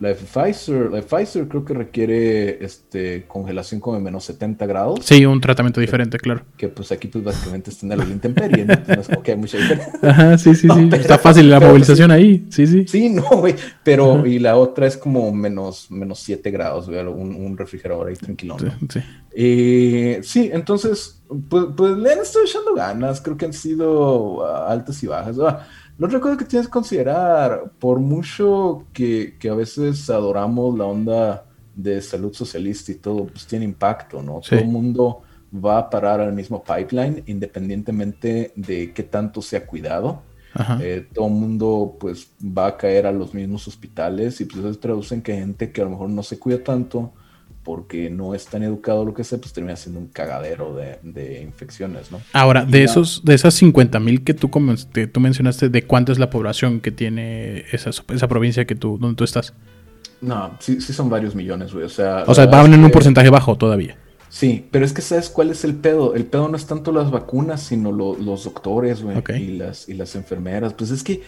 la 0.00 0.10
de 0.10 0.14
Pfizer, 0.14 0.90
la 0.92 1.02
Pfizer 1.02 1.48
creo 1.48 1.64
que 1.64 1.74
requiere 1.74 2.64
este, 2.64 3.24
congelación 3.26 3.80
como 3.80 3.96
en 3.96 4.04
menos 4.04 4.24
70 4.24 4.64
grados. 4.66 5.00
Sí, 5.02 5.26
un 5.26 5.40
tratamiento 5.40 5.80
diferente, 5.80 6.18
claro. 6.18 6.42
Que 6.56 6.68
pues 6.68 6.92
aquí 6.92 7.08
pues 7.08 7.24
básicamente 7.24 7.70
está 7.70 7.86
en 7.86 7.98
la 7.98 8.04
intemperie, 8.04 8.64
¿no? 8.64 8.74
Entonces, 8.74 9.08
como 9.08 9.22
que 9.22 9.32
hay 9.32 9.36
mucha 9.36 9.58
diferencia. 9.58 9.92
Ajá, 10.02 10.38
sí, 10.38 10.54
sí, 10.54 10.68
sí. 10.74 10.88
está 10.92 11.18
fácil 11.18 11.50
la 11.50 11.58
movilización 11.60 12.12
ahí, 12.12 12.46
sí, 12.50 12.66
sí. 12.66 12.86
Sí, 12.86 13.08
no, 13.08 13.24
güey. 13.24 13.56
Pero, 13.82 14.24
y 14.24 14.38
la 14.38 14.56
otra 14.56 14.86
es 14.86 14.96
como 14.96 15.32
menos, 15.32 15.90
menos 15.90 16.20
7 16.20 16.48
grados, 16.52 16.88
güey, 16.88 17.00
un, 17.00 17.34
un 17.34 17.56
refrigerador 17.56 18.08
ahí 18.08 18.14
tranquilo. 18.14 18.56
Sí, 18.58 18.66
sí. 18.88 19.00
Eh, 19.32 20.20
sí, 20.22 20.50
entonces, 20.52 21.22
pues, 21.48 21.66
pues 21.76 21.96
le 21.96 22.12
han 22.12 22.20
estado 22.20 22.44
echando 22.44 22.74
ganas, 22.74 23.20
creo 23.20 23.36
que 23.36 23.46
han 23.46 23.52
sido 23.52 24.36
uh, 24.36 24.42
altas 24.42 25.02
y 25.02 25.06
bajas. 25.06 25.38
Uh, 25.38 25.54
lo 25.98 26.06
recuerdo 26.06 26.38
que 26.38 26.44
tienes 26.44 26.68
que 26.68 26.72
considerar, 26.72 27.72
por 27.78 27.98
mucho 27.98 28.86
que, 28.92 29.36
a 29.50 29.54
veces 29.54 30.08
adoramos 30.08 30.78
la 30.78 30.84
onda 30.84 31.44
de 31.74 32.00
salud 32.00 32.32
socialista 32.32 32.92
y 32.92 32.96
todo, 32.96 33.26
pues 33.26 33.46
tiene 33.46 33.64
impacto, 33.64 34.22
¿no? 34.22 34.40
Todo 34.40 34.60
el 34.60 34.68
mundo 34.68 35.22
va 35.52 35.78
a 35.78 35.90
parar 35.90 36.20
al 36.20 36.32
mismo 36.32 36.62
pipeline, 36.62 37.24
independientemente 37.26 38.52
de 38.54 38.92
qué 38.92 39.02
tanto 39.02 39.42
sea 39.42 39.66
cuidado. 39.66 40.22
Eh, 40.80 41.06
todo 41.12 41.26
el 41.26 41.34
mundo 41.34 41.96
pues 42.00 42.32
va 42.42 42.68
a 42.68 42.76
caer 42.76 43.06
a 43.06 43.12
los 43.12 43.32
mismos 43.32 43.68
hospitales 43.68 44.40
y 44.40 44.44
pues 44.44 44.64
eso 44.64 44.78
traduce 44.78 45.14
en 45.14 45.22
que 45.22 45.36
gente 45.36 45.70
que 45.70 45.80
a 45.82 45.84
lo 45.84 45.90
mejor 45.90 46.10
no 46.10 46.22
se 46.24 46.38
cuida 46.38 46.64
tanto, 46.64 47.12
porque 47.68 48.08
no 48.08 48.34
es 48.34 48.46
tan 48.46 48.62
educado 48.62 49.04
lo 49.04 49.12
que 49.12 49.24
sea, 49.24 49.36
pues 49.36 49.52
termina 49.52 49.76
siendo 49.76 50.00
un 50.00 50.06
cagadero 50.06 50.74
de, 50.74 51.42
infecciones, 51.42 52.10
¿no? 52.10 52.18
Ahora, 52.32 52.64
de 52.64 52.82
esos, 52.82 53.22
de 53.26 53.34
esas 53.34 53.52
50 53.52 54.00
mil 54.00 54.24
que 54.24 54.32
tú, 54.32 54.48
tú 54.48 55.20
mencionaste, 55.20 55.68
¿de 55.68 55.82
cuánto 55.82 56.10
es 56.10 56.18
la 56.18 56.30
población 56.30 56.80
que 56.80 56.92
tiene 56.92 57.66
esa, 57.70 57.90
esa 57.90 58.26
provincia 58.26 58.64
que 58.64 58.74
tú, 58.74 58.96
donde 58.98 59.16
tú 59.16 59.24
estás? 59.24 59.52
No, 60.22 60.52
sí, 60.60 60.80
sí 60.80 60.94
son 60.94 61.10
varios 61.10 61.34
millones, 61.34 61.74
güey. 61.74 61.84
O 61.84 61.90
sea, 61.90 62.24
o 62.26 62.34
sea 62.34 62.46
van 62.46 62.72
en 62.72 62.82
un 62.82 62.90
porcentaje 62.90 63.28
bajo 63.28 63.58
todavía. 63.58 63.98
Sí, 64.30 64.66
pero 64.70 64.86
es 64.86 64.94
que 64.94 65.02
sabes 65.02 65.28
cuál 65.28 65.50
es 65.50 65.62
el 65.62 65.74
pedo. 65.74 66.14
El 66.14 66.24
pedo 66.24 66.48
no 66.48 66.56
es 66.56 66.64
tanto 66.64 66.90
las 66.90 67.10
vacunas, 67.10 67.60
sino 67.60 67.92
los 67.92 68.44
doctores, 68.44 69.02
güey, 69.02 69.22
y, 69.42 69.58
las, 69.58 69.90
y 69.90 69.92
las 69.92 70.16
enfermeras. 70.16 70.72
Pues 70.72 70.90
es 70.90 71.02
que 71.02 71.20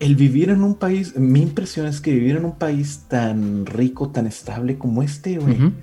el 0.00 0.16
vivir 0.16 0.48
en 0.48 0.62
un 0.62 0.74
país, 0.74 1.16
mi 1.16 1.42
impresión 1.42 1.86
es 1.86 2.00
que 2.00 2.10
vivir 2.10 2.36
en 2.36 2.46
un 2.46 2.56
país 2.56 3.04
tan 3.06 3.66
rico, 3.66 4.08
tan 4.08 4.26
estable 4.26 4.78
como 4.78 5.02
este, 5.02 5.38
güey, 5.38 5.74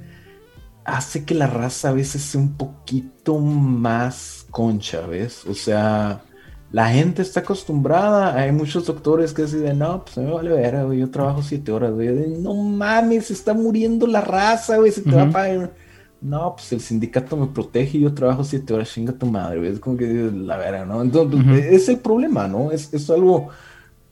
hace 0.84 1.24
que 1.24 1.36
la 1.36 1.46
raza 1.46 1.90
a 1.90 1.94
veces 1.94 2.24
sea 2.24 2.42
un 2.42 2.54
poquito 2.58 3.38
más 3.38 4.48
concha, 4.50 5.02
¿ves? 5.06 5.46
O 5.46 5.54
sea, 5.54 6.24
la 6.72 6.90
gente 6.90 7.22
está 7.22 7.42
acostumbrada, 7.42 8.36
hay 8.36 8.52
muchos 8.52 8.88
doctores 8.88 9.34
que 9.34 9.44
dicen, 9.44 9.78
no, 9.78 10.04
pues 10.04 10.18
me 10.18 10.32
vale 10.32 10.52
ver, 10.52 10.84
güey, 10.84 11.00
yo 11.00 11.12
trabajo 11.12 11.44
siete 11.44 11.72
horas, 11.72 11.94
güey, 11.94 12.40
no 12.40 12.56
mames, 12.56 13.28
se 13.28 13.34
está 13.34 13.54
muriendo 13.54 14.08
la 14.08 14.22
raza, 14.22 14.78
güey, 14.78 14.92
se 14.92 15.04
te 15.04 15.12
va 15.12 15.24
a 15.24 15.32
pagar. 15.32 15.74
No, 16.20 16.56
pues 16.56 16.74
el 16.74 16.82
sindicato 16.82 17.38
me 17.38 17.46
protege 17.46 18.00
y 18.00 18.02
yo 18.02 18.16
trabajo 18.16 18.44
siete 18.44 18.74
horas, 18.74 18.92
chinga 18.92 19.14
tu 19.14 19.28
madre, 19.28 19.60
güey, 19.60 19.74
es 19.74 19.80
como 19.80 19.96
que 19.96 20.32
la 20.34 20.58
vera, 20.58 20.86
¿no? 20.86 21.04
Entonces, 21.04 21.66
es 21.66 21.88
el 21.90 22.00
problema, 22.00 22.48
¿no? 22.48 22.72
Es, 22.72 22.92
es 22.92 23.08
algo 23.12 23.50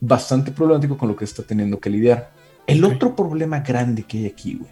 bastante 0.00 0.52
problemático 0.52 0.96
con 0.96 1.08
lo 1.08 1.16
que 1.16 1.24
está 1.24 1.42
teniendo 1.42 1.78
que 1.78 1.90
lidiar. 1.90 2.30
El 2.66 2.84
otro 2.84 3.14
problema 3.14 3.60
grande 3.60 4.02
que 4.02 4.18
hay 4.18 4.26
aquí, 4.26 4.54
güey. 4.54 4.70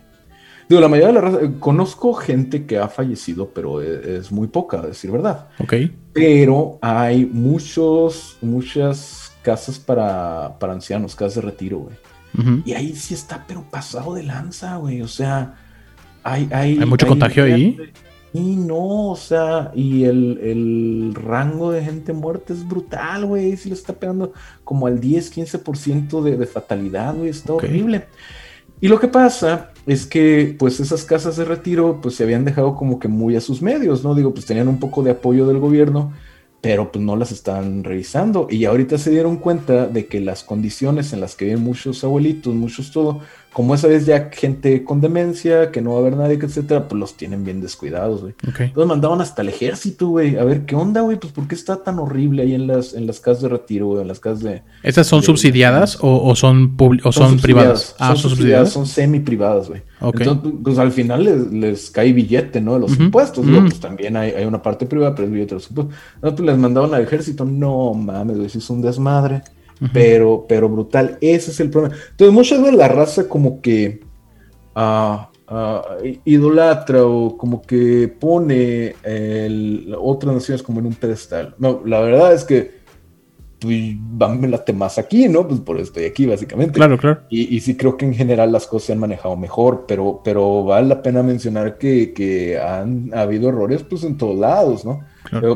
Digo, 0.68 0.80
la 0.80 0.88
mayoría 0.88 1.08
de 1.08 1.14
la 1.14 1.20
raza, 1.20 1.38
eh, 1.42 1.50
conozco 1.60 2.14
gente 2.14 2.64
que 2.64 2.78
ha 2.78 2.88
fallecido, 2.88 3.50
pero 3.54 3.82
e, 3.82 4.16
es, 4.16 4.32
muy 4.32 4.48
poca, 4.48 4.80
a 4.80 4.86
decir 4.86 5.10
verdad. 5.10 5.48
Ok. 5.58 5.74
Pero 6.12 6.78
hay 6.80 7.26
muchos, 7.26 8.38
muchas 8.40 9.32
casas 9.42 9.78
para, 9.78 10.58
para 10.58 10.72
ancianos, 10.72 11.14
casas 11.14 11.36
de 11.36 11.40
retiro, 11.42 11.78
güey. 11.78 11.96
Y 12.64 12.72
ahí 12.72 12.96
sí 12.96 13.14
está, 13.14 13.44
pero 13.46 13.62
pasado 13.70 14.14
de 14.14 14.24
lanza, 14.24 14.76
güey. 14.78 15.02
O 15.02 15.06
sea, 15.06 15.54
hay... 16.24 16.48
Hay, 16.50 16.78
¿Hay 16.80 16.86
mucho 16.86 17.06
contagio 17.06 17.44
ahí. 17.44 17.78
Y 18.34 18.56
no, 18.56 19.12
o 19.12 19.16
sea, 19.16 19.70
y 19.76 20.02
el, 20.04 21.14
rango 21.14 21.70
de 21.70 21.84
gente 21.84 22.12
muerta 22.12 22.52
es 22.52 22.66
brutal, 22.66 23.26
güey. 23.26 23.56
Si 23.56 23.68
le 23.68 23.76
está 23.76 23.92
pegando 23.92 24.32
como 24.64 24.88
al 24.88 24.98
10, 24.98 25.36
15% 25.36 26.20
de, 26.20 26.36
de 26.36 26.46
fatalidad, 26.46 27.14
güey. 27.14 27.30
Está 27.30 27.52
horrible. 27.52 28.06
Y 28.80 28.88
lo 28.88 28.98
que 28.98 29.06
pasa 29.06 29.70
es 29.86 30.04
que, 30.04 30.56
pues, 30.58 30.80
esas 30.80 31.04
casas 31.04 31.36
de 31.36 31.44
retiro, 31.44 32.00
pues, 32.02 32.16
se 32.16 32.24
habían 32.24 32.44
dejado 32.44 32.74
como 32.74 32.98
que 32.98 33.06
muy 33.06 33.36
a 33.36 33.40
sus 33.40 33.62
medios, 33.62 34.02
¿no? 34.02 34.16
Digo, 34.16 34.34
pues 34.34 34.46
tenían 34.46 34.66
un 34.66 34.80
poco 34.80 35.04
de 35.04 35.12
apoyo 35.12 35.46
del 35.46 35.60
gobierno, 35.60 36.12
pero 36.60 36.90
pues 36.90 37.04
no 37.04 37.14
las 37.14 37.30
están 37.30 37.84
revisando. 37.84 38.48
Y 38.50 38.64
ahorita 38.64 38.98
se 38.98 39.10
dieron 39.10 39.36
cuenta 39.36 39.86
de 39.86 40.06
que 40.06 40.18
las 40.18 40.42
condiciones 40.42 41.12
en 41.12 41.20
las 41.20 41.36
que 41.36 41.44
viven 41.44 41.62
muchos 41.62 42.02
abuelitos, 42.02 42.52
muchos 42.54 42.90
todo, 42.90 43.20
como 43.54 43.76
esa 43.76 43.86
vez 43.86 44.04
ya 44.04 44.30
gente 44.32 44.82
con 44.82 45.00
demencia, 45.00 45.70
que 45.70 45.80
no 45.80 45.90
va 45.90 45.98
a 45.98 46.00
haber 46.00 46.16
nadie, 46.16 46.40
etcétera, 46.42 46.88
pues 46.88 46.98
los 46.98 47.16
tienen 47.16 47.44
bien 47.44 47.60
descuidados, 47.60 48.22
güey. 48.22 48.34
Entonces 48.42 48.86
mandaban 48.86 49.20
hasta 49.20 49.42
el 49.42 49.48
ejército, 49.48 50.08
güey, 50.08 50.36
a 50.36 50.42
ver 50.42 50.66
qué 50.66 50.74
onda, 50.74 51.02
güey, 51.02 51.20
pues 51.20 51.32
por 51.32 51.46
qué 51.46 51.54
está 51.54 51.76
tan 51.76 52.00
horrible 52.00 52.42
ahí 52.42 52.54
en 52.54 52.66
las, 52.66 52.94
en 52.94 53.06
las 53.06 53.20
casas 53.20 53.44
de 53.44 53.50
retiro, 53.50 53.86
güey, 53.86 54.02
en 54.02 54.08
las 54.08 54.18
casas 54.18 54.40
de... 54.40 54.62
¿Estas 54.82 55.06
son 55.06 55.22
subsidiadas 55.22 55.98
o, 56.00 56.34
son, 56.34 56.76
o 57.04 57.12
son, 57.12 57.38
privadas? 57.38 57.94
Ah, 58.00 58.16
son, 58.16 58.30
subsidiadas, 58.30 58.72
son 58.72 58.88
semi 58.88 59.20
privadas, 59.20 59.68
güey. 59.68 59.82
Entonces, 60.00 60.52
pues 60.64 60.78
al 60.78 60.90
final 60.90 61.22
les, 61.22 61.52
les, 61.52 61.90
cae 61.92 62.12
billete, 62.12 62.60
¿no? 62.60 62.74
De 62.74 62.80
los 62.80 62.98
impuestos, 62.98 63.46
mm. 63.46 63.60
pues 63.60 63.78
también 63.78 64.16
hay, 64.16 64.32
hay, 64.32 64.46
una 64.46 64.60
parte 64.60 64.84
privada, 64.84 65.14
pero 65.14 65.28
es 65.28 65.32
billete 65.32 65.50
de 65.50 65.60
los 65.60 65.70
impuestos. 65.70 65.96
pues 66.20 66.40
les 66.40 66.58
mandaban 66.58 66.92
al 66.92 67.02
ejército, 67.02 67.44
no 67.44 67.94
mames, 67.94 68.36
güey, 68.36 68.48
si 68.48 68.58
es 68.58 68.68
un 68.68 68.82
desmadre 68.82 69.42
pero, 69.92 70.46
pero 70.48 70.68
brutal. 70.68 71.18
Ese 71.20 71.50
es 71.50 71.60
el 71.60 71.70
problema. 71.70 71.94
Entonces, 72.10 72.34
muchas 72.34 72.60
veces 72.60 72.74
la 72.76 72.88
raza 72.88 73.28
como 73.28 73.60
que 73.60 74.00
uh, 74.76 75.18
idolatra 76.24 77.04
o 77.04 77.36
como 77.36 77.62
que 77.62 78.08
pone 78.08 78.94
el, 79.02 79.94
otras 79.98 80.34
naciones 80.34 80.62
como 80.62 80.80
en 80.80 80.86
un 80.86 80.94
pedestal. 80.94 81.54
No, 81.58 81.82
la 81.84 82.00
verdad 82.00 82.32
es 82.32 82.44
que 82.44 82.84
pues, 83.58 84.38
me 84.38 84.48
late 84.48 84.72
más 84.72 84.98
aquí, 84.98 85.28
¿no? 85.28 85.46
Pues 85.46 85.60
por 85.60 85.76
eso 85.76 85.84
estoy 85.84 86.04
aquí, 86.04 86.26
básicamente. 86.26 86.74
Claro, 86.74 86.98
claro. 86.98 87.22
Y, 87.28 87.54
y, 87.54 87.60
sí 87.60 87.76
creo 87.76 87.96
que 87.96 88.04
en 88.04 88.14
general 88.14 88.52
las 88.52 88.66
cosas 88.66 88.86
se 88.86 88.92
han 88.92 88.98
manejado 88.98 89.36
mejor, 89.36 89.84
pero, 89.86 90.20
pero 90.24 90.64
vale 90.64 90.88
la 90.88 91.02
pena 91.02 91.22
mencionar 91.22 91.78
que, 91.78 92.12
que 92.12 92.58
han 92.58 93.10
habido 93.14 93.48
errores 93.48 93.82
pues 93.82 94.04
en 94.04 94.16
todos 94.16 94.36
lados, 94.36 94.84
¿no? 94.84 95.02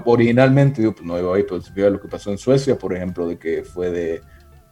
Originalmente, 0.04 0.80
digo, 0.80 0.94
pues 0.94 1.06
no 1.06 1.18
iba 1.18 1.34
ahí, 1.34 1.42
pues 1.42 1.72
vio 1.72 1.90
lo 1.90 2.00
que 2.00 2.08
pasó 2.08 2.30
en 2.30 2.38
Suecia, 2.38 2.78
por 2.78 2.94
ejemplo, 2.94 3.28
de 3.28 3.38
que 3.38 3.62
fue 3.62 3.90
de 3.90 4.22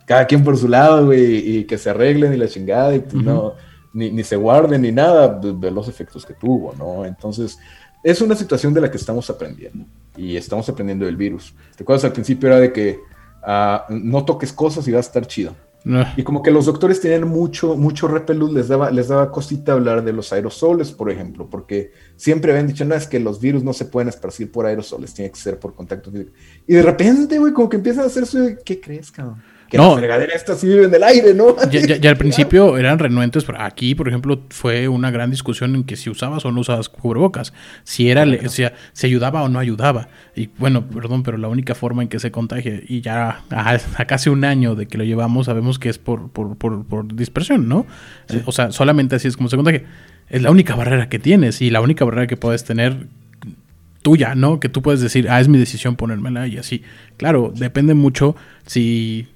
cada 0.05 0.27
quien 0.27 0.45
por 0.45 0.57
su 0.57 0.69
lado, 0.69 1.07
güey, 1.07 1.59
y 1.59 1.65
que 1.65 1.79
se 1.79 1.91
arreglen 1.91 2.33
y 2.33 2.37
la 2.37 2.49
chingada, 2.49 2.95
y 2.95 3.01
pues 3.01 3.15
no, 3.15 3.55
ni, 3.93 4.11
ni, 4.11 4.23
se 4.23 4.37
guarden 4.37 4.83
ni 4.83 4.93
nada, 4.93 5.29
de, 5.29 5.71
los 5.71 5.89
efectos 5.89 6.25
que 6.25 6.35
tuvo, 6.35 6.75
¿no? 6.79 7.05
Entonces, 7.05 7.59
es 8.03 8.21
una 8.21 8.37
situación 8.37 8.73
de 8.73 8.81
la 8.81 8.91
que 8.91 8.97
estamos 8.97 9.29
aprendiendo, 9.29 9.85
y 10.17 10.37
estamos 10.37 10.69
aprendiendo 10.69 11.07
del 11.07 11.17
virus. 11.17 11.55
¿Te 11.77 11.83
acuerdas 11.83 12.05
al 12.05 12.13
principio 12.13 12.49
era 12.49 12.61
de 12.61 12.73
que 12.73 13.01
ah, 13.43 13.87
no 13.91 14.25
toques 14.25 14.53
cosas 14.53 14.87
y 14.87 14.93
va 14.93 14.99
a 14.99 15.01
estar 15.01 15.27
chido? 15.27 15.55
Y 16.17 16.25
como 16.25 16.43
que 16.43 16.51
los 16.51 16.67
doctores 16.67 17.01
tenían 17.01 17.29
mucho, 17.29 17.77
mucho 17.77 18.09
repelús, 18.09 18.53
les 18.53 18.67
daba, 18.67 18.91
les 18.91 19.07
daba 19.07 19.31
cosita 19.31 19.73
hablar 19.73 20.03
de 20.03 20.13
los 20.13 20.33
aerosoles, 20.33 20.91
por 20.91 21.13
ejemplo, 21.13 21.49
porque 21.49 21.93
siempre 22.17 22.51
habían 22.51 22.67
dicho, 22.67 22.85
no, 22.85 22.97
es 22.97 23.07
que 23.07 23.21
los 23.21 23.41
virus 23.41 23.63
no 23.63 23.73
se 23.73 23.85
pueden 23.85 24.09
esparcir 24.09 24.51
por 24.51 24.67
aerosoles, 24.67 25.15
tiene 25.15 25.31
que 25.31 25.39
ser 25.39 25.61
por 25.61 25.75
contacto 25.75 26.11
físico. 26.11 26.33
Y 26.67 26.75
de 26.75 26.83
repente, 26.83 27.39
güey, 27.39 27.53
como 27.53 27.69
que 27.69 27.77
empiezan 27.77 28.03
a 28.03 28.07
hacer 28.09 28.25
eso, 28.25 28.39
¿qué 28.65 28.81
crees, 28.81 29.13
cabrón? 29.13 29.41
Que 29.69 29.79
no, 29.79 29.95
la 29.95 29.99
fregadera 29.99 30.35
esta 30.35 30.55
sí 30.55 30.69
vive 30.69 30.85
en 30.85 30.95
el 30.95 31.03
aire, 31.03 31.35
¿no? 31.35 31.57
Ya, 31.71 32.11
al 32.11 32.17
principio 32.17 32.79
eran 32.79 32.99
renuentes, 32.99 33.45
pero 33.45 33.61
aquí, 33.61 33.95
por 33.95 34.09
ejemplo, 34.09 34.41
fue 34.51 34.89
una 34.89 35.11
gran 35.11 35.31
discusión 35.31 35.75
en 35.75 35.85
que 35.85 35.97
si 35.97 36.09
usabas 36.11 36.45
o 36.45 36.53
no 36.53 36.61
usabas 36.61 36.89
cubrebocas, 36.89 37.53
si 37.85 38.11
era, 38.11 38.25
o 38.25 38.49
sea, 38.49 38.75
si 38.93 39.07
ayudaba 39.07 39.43
o 39.43 39.49
no 39.49 39.59
ayudaba. 39.59 40.09
Y 40.35 40.51
bueno, 40.59 40.87
perdón, 40.87 41.23
pero 41.23 41.39
la 41.39 41.49
única 41.49 41.75
forma 41.75 42.03
en 42.03 42.09
que 42.09 42.19
se 42.19 42.31
contagia, 42.31 42.81
y 42.87 43.01
ya 43.01 43.43
a, 43.51 43.79
casi 44.07 44.31
un 44.31 44.45
año 44.45 44.75
de 44.75 44.87
que 44.87 44.99
lo 44.99 45.05
llevamos, 45.05 45.47
sabemos 45.47 45.79
que 45.79 45.89
es 45.89 45.99
por, 45.99 46.31
por, 46.31 46.57
por, 46.57 46.85
por 46.87 47.15
dispersión, 47.15 47.69
¿no? 47.69 47.87
O 48.45 48.53
sea, 48.53 48.71
solamente 48.73 49.17
así 49.17 49.29
es 49.29 49.37
como 49.37 49.49
se 49.49 49.57
contagia. 49.57 49.85
Es 50.29 50.43
la 50.43 50.51
única 50.51 50.75
barrera 50.75 51.09
que 51.09 51.19
tienes 51.19 51.63
y 51.63 51.71
la 51.71 51.81
única 51.81 52.05
barrera 52.05 52.27
que 52.27 52.37
puedes 52.37 52.65
tener 52.65 53.07
tuya, 54.03 54.37
¿no? 54.37 54.61
Que 54.61 54.69
tú 54.69 54.83
puedes 54.83 55.01
decir, 55.01 55.29
ah, 55.29 55.41
es 55.41 55.49
mi 55.49 55.59
decisión 55.59 55.97
ponérmela 55.97 56.47
y 56.47 56.59
así. 56.59 56.83
Claro, 57.17 57.53
depende 57.55 57.95
mucho 57.95 58.37
si 58.65 59.27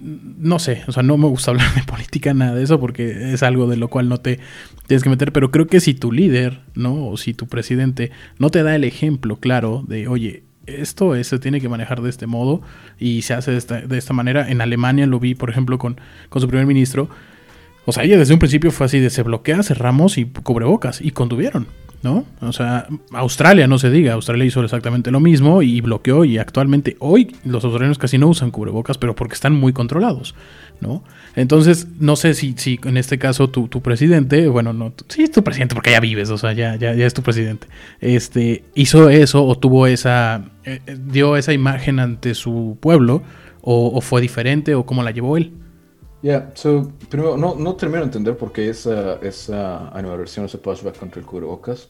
no 0.00 0.58
sé, 0.58 0.82
o 0.86 0.92
sea, 0.92 1.02
no 1.02 1.16
me 1.16 1.26
gusta 1.26 1.50
hablar 1.52 1.74
de 1.74 1.82
política, 1.82 2.34
nada 2.34 2.54
de 2.54 2.62
eso, 2.62 2.80
porque 2.80 3.32
es 3.32 3.42
algo 3.42 3.66
de 3.66 3.76
lo 3.76 3.88
cual 3.88 4.08
no 4.08 4.18
te 4.18 4.40
tienes 4.86 5.02
que 5.02 5.10
meter, 5.10 5.32
pero 5.32 5.50
creo 5.50 5.66
que 5.66 5.80
si 5.80 5.94
tu 5.94 6.12
líder, 6.12 6.60
¿no? 6.74 7.08
O 7.08 7.16
si 7.16 7.34
tu 7.34 7.46
presidente 7.46 8.10
no 8.38 8.50
te 8.50 8.62
da 8.62 8.74
el 8.74 8.84
ejemplo 8.84 9.36
claro 9.36 9.84
de, 9.86 10.08
oye, 10.08 10.44
esto 10.66 11.22
se 11.22 11.38
tiene 11.38 11.60
que 11.60 11.68
manejar 11.68 12.02
de 12.02 12.10
este 12.10 12.26
modo 12.26 12.60
y 12.98 13.22
se 13.22 13.34
hace 13.34 13.52
de 13.52 13.56
esta, 13.56 13.80
de 13.80 13.98
esta 13.98 14.12
manera. 14.12 14.48
En 14.50 14.60
Alemania 14.60 15.06
lo 15.06 15.20
vi, 15.20 15.34
por 15.34 15.50
ejemplo, 15.50 15.78
con, 15.78 16.00
con 16.28 16.42
su 16.42 16.48
primer 16.48 16.66
ministro. 16.66 17.08
O 17.84 17.92
sea, 17.92 18.02
ella 18.02 18.18
desde 18.18 18.34
un 18.34 18.40
principio 18.40 18.72
fue 18.72 18.86
así 18.86 18.98
de 18.98 19.10
se 19.10 19.22
bloquea, 19.22 19.62
cerramos 19.62 20.18
y 20.18 20.24
cubrebocas, 20.24 21.00
y 21.00 21.12
contuvieron. 21.12 21.68
¿No? 22.02 22.24
O 22.40 22.52
sea, 22.52 22.86
Australia, 23.12 23.66
no 23.66 23.78
se 23.78 23.90
diga, 23.90 24.12
Australia 24.14 24.44
hizo 24.44 24.62
exactamente 24.62 25.10
lo 25.10 25.20
mismo 25.20 25.62
y 25.62 25.80
bloqueó 25.80 26.24
y 26.24 26.38
actualmente 26.38 26.96
hoy 27.00 27.34
los 27.44 27.64
australianos 27.64 27.98
casi 27.98 28.18
no 28.18 28.28
usan 28.28 28.50
cubrebocas, 28.50 28.98
pero 28.98 29.14
porque 29.14 29.34
están 29.34 29.54
muy 29.54 29.72
controlados, 29.72 30.34
¿no? 30.80 31.02
Entonces, 31.34 31.88
no 31.98 32.16
sé 32.16 32.34
si, 32.34 32.54
si 32.56 32.78
en 32.84 32.96
este 32.96 33.18
caso 33.18 33.48
tu, 33.48 33.68
presidente, 33.82 34.48
bueno, 34.48 34.72
no, 34.72 34.92
sí 35.08 35.22
es 35.22 35.30
tu 35.30 35.42
presidente 35.42 35.74
porque 35.74 35.90
ya 35.90 36.00
vives, 36.00 36.30
o 36.30 36.38
sea, 36.38 36.52
ya, 36.52 36.76
ya, 36.76 36.94
ya 36.94 37.06
es 37.06 37.14
tu 37.14 37.22
presidente, 37.22 37.66
este, 38.00 38.64
hizo 38.74 39.08
eso 39.10 39.44
o 39.44 39.56
tuvo 39.58 39.86
esa, 39.86 40.44
eh, 40.64 40.80
eh, 40.86 40.96
dio 40.98 41.36
esa 41.36 41.52
imagen 41.52 42.00
ante 42.00 42.34
su 42.34 42.78
pueblo 42.80 43.22
o, 43.62 43.88
o 43.94 44.00
fue 44.00 44.20
diferente 44.20 44.74
o 44.74 44.86
cómo 44.86 45.02
la 45.02 45.10
llevó 45.10 45.36
él. 45.36 45.52
Ya, 46.22 46.50
so, 46.54 46.90
primero, 47.08 47.36
no, 47.36 47.54
no 47.54 47.74
termino 47.76 48.00
de 48.00 48.06
entender 48.06 48.36
por 48.36 48.50
qué 48.50 48.70
esa, 48.70 49.18
esa 49.22 49.92
versión 49.94 50.44
no 50.44 50.48
se 50.48 50.58
puede 50.58 50.78
hacer 50.78 50.92
contra 50.94 51.20
el 51.20 51.26
cubrebocas. 51.26 51.88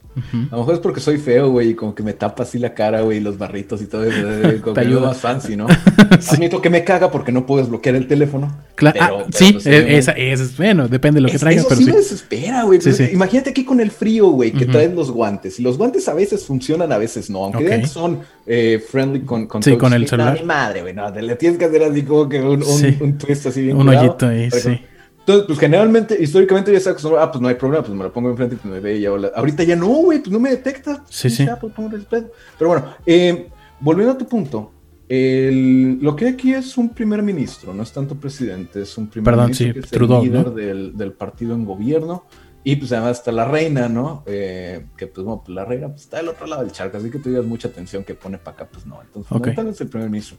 A 0.50 0.56
lo 0.56 0.58
mejor 0.58 0.74
es 0.74 0.80
porque 0.80 1.00
soy 1.00 1.18
feo, 1.18 1.50
güey, 1.50 1.70
y 1.70 1.74
como 1.74 1.94
que 1.94 2.02
me 2.02 2.12
tapa 2.12 2.42
así 2.42 2.58
la 2.58 2.74
cara, 2.74 3.02
güey, 3.02 3.20
los 3.20 3.38
barritos 3.38 3.80
y 3.80 3.86
todo 3.86 4.04
eso. 4.04 4.60
Como 4.62 4.74
Te 4.74 4.80
ayuda 4.80 5.00
más 5.08 5.18
fancy, 5.18 5.56
¿no? 5.56 5.68
sí. 6.20 6.34
Admito 6.34 6.60
que 6.60 6.70
me 6.70 6.82
caga 6.82 7.10
porque 7.10 7.30
no 7.30 7.46
puedes 7.46 7.68
bloquear 7.68 7.94
el 7.94 8.08
teléfono. 8.08 8.56
Claro, 8.74 8.98
ah, 9.00 9.24
sí, 9.32 9.52
pues, 9.52 9.66
es, 9.66 10.08
es, 10.16 10.56
bueno, 10.56 10.88
depende 10.88 11.18
de 11.18 11.22
lo 11.22 11.28
que 11.28 11.38
traigas. 11.38 11.64
Eso 11.64 11.68
pero 11.70 11.80
sí, 11.80 11.86
me 11.86 11.96
desespera, 11.96 12.62
güey. 12.64 12.80
Imagínate 13.12 13.50
aquí 13.50 13.64
con 13.64 13.80
el 13.80 13.90
frío, 13.90 14.28
güey, 14.28 14.52
que 14.52 14.66
traes 14.66 14.92
los 14.92 15.10
guantes. 15.10 15.58
Y 15.60 15.62
los 15.62 15.78
guantes 15.78 16.08
a 16.08 16.14
veces 16.14 16.44
funcionan, 16.44 16.92
a 16.92 16.98
veces 16.98 17.30
no. 17.30 17.44
Aunque 17.44 17.86
son 17.86 18.20
eh, 18.46 18.82
friendly 18.86 19.20
con, 19.20 19.46
con, 19.46 19.62
sí, 19.62 19.76
con 19.76 19.92
el 19.92 20.06
celular. 20.06 20.44
madre, 20.44 20.82
güey, 20.82 20.94
no, 20.94 21.10
le 21.10 21.36
tienes 21.36 21.58
que 21.58 21.64
hacer 21.64 21.82
así 21.82 22.02
como 22.02 22.28
que 22.28 22.40
un, 22.40 22.62
un, 23.00 23.18
twist 23.18 23.46
así 23.46 23.62
bien 23.62 23.76
Un 23.76 23.88
hoyito 24.24 24.26
ahí, 24.26 24.50
sí. 24.50 24.80
Entonces, 25.26 25.46
pues 25.48 25.58
generalmente, 25.58 26.16
históricamente 26.22 26.72
ya 26.72 26.78
sabes, 26.78 27.04
ah, 27.18 27.32
pues 27.32 27.42
no 27.42 27.48
hay 27.48 27.56
problema, 27.56 27.82
pues 27.82 27.98
me 27.98 28.04
lo 28.04 28.12
pongo 28.12 28.30
enfrente 28.30 28.54
y 28.54 28.58
pues 28.58 28.72
me 28.72 28.78
ve 28.78 28.98
y 28.98 29.00
ya 29.00 29.10
Ahorita 29.34 29.64
ya 29.64 29.74
no, 29.74 29.88
güey, 29.88 30.20
pues 30.20 30.30
no 30.30 30.38
me 30.38 30.50
detecta. 30.50 31.02
Sí, 31.08 31.28
sí. 31.28 31.44
pues 31.60 31.72
pongo. 31.72 31.90
Pero 32.08 32.70
bueno, 32.70 32.94
eh, 33.04 33.48
volviendo 33.80 34.12
a 34.12 34.18
tu 34.18 34.26
punto, 34.28 34.70
el, 35.08 35.98
lo 36.00 36.14
que 36.14 36.28
aquí 36.28 36.54
es 36.54 36.78
un 36.78 36.90
primer 36.90 37.24
ministro, 37.24 37.74
no 37.74 37.82
es 37.82 37.90
tanto 37.90 38.14
presidente, 38.14 38.82
es 38.82 38.96
un 38.96 39.08
primer 39.08 39.36
ministro 39.36 39.72
que 39.72 39.80
es 39.80 39.92
el 39.92 40.08
líder 40.08 40.50
del, 40.50 40.96
del, 40.96 41.12
partido 41.12 41.56
en 41.56 41.64
gobierno. 41.64 42.24
Y 42.68 42.74
pues 42.74 42.90
además 42.90 43.18
está 43.18 43.30
la 43.30 43.44
reina, 43.44 43.88
¿no? 43.88 44.24
Eh, 44.26 44.86
que 44.96 45.06
pues, 45.06 45.24
bueno, 45.24 45.40
pues 45.46 45.54
la 45.54 45.64
reina 45.64 45.86
pues, 45.86 46.00
está 46.02 46.16
del 46.16 46.30
otro 46.30 46.48
lado 46.48 46.62
del 46.62 46.72
charco, 46.72 46.96
así 46.96 47.12
que 47.12 47.20
tú 47.20 47.28
digas 47.28 47.44
mucha 47.44 47.68
atención 47.68 48.02
que 48.02 48.16
pone 48.16 48.38
para 48.38 48.56
acá, 48.56 48.68
pues 48.68 48.84
no. 48.84 49.00
Entonces, 49.00 49.30
okay. 49.30 49.54
es 49.68 49.80
el 49.80 49.86
primer 49.86 50.10
ministro. 50.10 50.36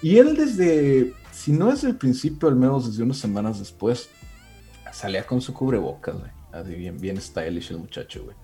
Y 0.00 0.16
él 0.16 0.34
desde, 0.34 1.12
si 1.32 1.52
no 1.52 1.70
es 1.70 1.84
el 1.84 1.96
principio, 1.96 2.48
al 2.48 2.56
menos 2.56 2.88
desde 2.88 3.02
unas 3.02 3.18
semanas 3.18 3.58
después, 3.58 4.08
salía 4.90 5.26
con 5.26 5.42
su 5.42 5.52
cubrebocas, 5.52 6.18
güey. 6.18 6.30
Así 6.50 6.74
bien, 6.76 6.98
bien 6.98 7.20
stylish 7.20 7.70
el 7.72 7.76
muchacho, 7.76 8.24
güey. 8.24 8.36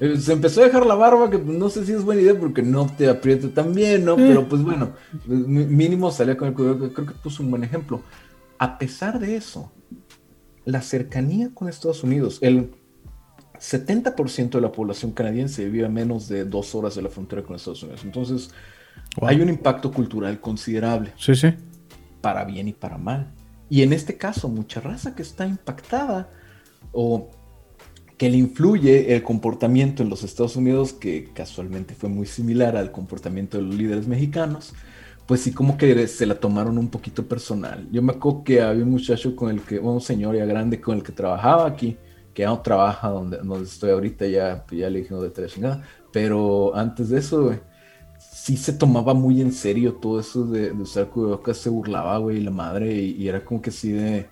Eh, 0.00 0.16
se 0.16 0.32
empezó 0.32 0.60
a 0.60 0.64
dejar 0.64 0.84
la 0.84 0.96
barba, 0.96 1.30
que 1.30 1.38
no 1.38 1.70
sé 1.70 1.86
si 1.86 1.92
es 1.92 2.02
buena 2.02 2.22
idea 2.22 2.36
porque 2.36 2.62
no 2.62 2.90
te 2.98 3.08
aprieta 3.08 3.50
tan 3.50 3.72
bien, 3.72 4.04
¿no? 4.04 4.16
Pero 4.16 4.48
pues 4.48 4.64
bueno, 4.64 4.94
mínimo 5.26 6.10
salía 6.10 6.36
con 6.36 6.48
el 6.48 6.54
cubrebocas. 6.54 6.90
Creo 6.92 7.06
que 7.06 7.14
puso 7.14 7.44
un 7.44 7.52
buen 7.52 7.62
ejemplo. 7.62 8.02
A 8.58 8.78
pesar 8.78 9.20
de 9.20 9.36
eso, 9.36 9.70
la 10.64 10.82
cercanía 10.82 11.50
con 11.54 11.68
Estados 11.68 12.02
Unidos, 12.02 12.38
el 12.40 12.79
70% 13.60 14.50
de 14.50 14.60
la 14.60 14.72
población 14.72 15.12
canadiense 15.12 15.68
vive 15.68 15.84
a 15.84 15.90
menos 15.90 16.28
de 16.28 16.44
dos 16.44 16.74
horas 16.74 16.94
de 16.94 17.02
la 17.02 17.10
frontera 17.10 17.42
con 17.42 17.56
Estados 17.56 17.82
Unidos. 17.82 18.02
Entonces, 18.04 18.50
hay 19.20 19.40
un 19.40 19.48
impacto 19.48 19.92
cultural 19.92 20.40
considerable. 20.40 21.12
Sí, 21.18 21.34
sí. 21.34 21.48
Para 22.20 22.44
bien 22.44 22.68
y 22.68 22.72
para 22.72 22.96
mal. 22.96 23.32
Y 23.68 23.82
en 23.82 23.92
este 23.92 24.16
caso, 24.16 24.48
mucha 24.48 24.80
raza 24.80 25.14
que 25.14 25.22
está 25.22 25.46
impactada 25.46 26.30
o 26.92 27.30
que 28.16 28.28
le 28.28 28.36
influye 28.36 29.14
el 29.14 29.22
comportamiento 29.22 30.02
en 30.02 30.10
los 30.10 30.24
Estados 30.24 30.56
Unidos, 30.56 30.92
que 30.92 31.30
casualmente 31.32 31.94
fue 31.94 32.08
muy 32.08 32.26
similar 32.26 32.76
al 32.76 32.92
comportamiento 32.92 33.56
de 33.56 33.64
los 33.64 33.74
líderes 33.74 34.06
mexicanos, 34.06 34.74
pues 35.26 35.42
sí 35.42 35.52
como 35.52 35.78
que 35.78 36.06
se 36.08 36.26
la 36.26 36.34
tomaron 36.34 36.76
un 36.76 36.88
poquito 36.88 37.26
personal. 37.26 37.88
Yo 37.92 38.02
me 38.02 38.12
acuerdo 38.12 38.42
que 38.44 38.60
había 38.60 38.84
un 38.84 38.90
muchacho 38.90 39.36
con 39.36 39.50
el 39.50 39.62
que, 39.62 39.78
un 39.78 40.00
señor 40.00 40.36
ya 40.36 40.44
grande 40.44 40.80
con 40.80 40.98
el 40.98 41.02
que 41.02 41.12
trabajaba 41.12 41.66
aquí, 41.66 41.96
que 42.34 42.44
no 42.44 42.60
trabaja 42.60 43.08
donde, 43.08 43.38
donde 43.38 43.64
estoy 43.64 43.90
ahorita, 43.90 44.26
ya, 44.26 44.64
ya 44.70 44.90
le 44.90 45.00
dijimos 45.00 45.22
de 45.22 45.30
tres 45.30 45.58
pero 46.12 46.74
antes 46.74 47.10
de 47.10 47.18
eso, 47.18 47.54
sí 48.18 48.56
se 48.56 48.72
tomaba 48.72 49.14
muy 49.14 49.40
en 49.40 49.52
serio 49.52 49.94
todo 49.94 50.20
eso 50.20 50.44
de, 50.46 50.70
de 50.72 50.82
usar 50.82 51.08
cubrebocas, 51.08 51.56
se 51.56 51.70
burlaba, 51.70 52.18
güey, 52.18 52.40
la 52.40 52.50
madre, 52.50 52.92
y, 52.94 53.28
era 53.28 53.44
como 53.44 53.62
que 53.62 53.70
así 53.70 53.92
de, 53.92 54.28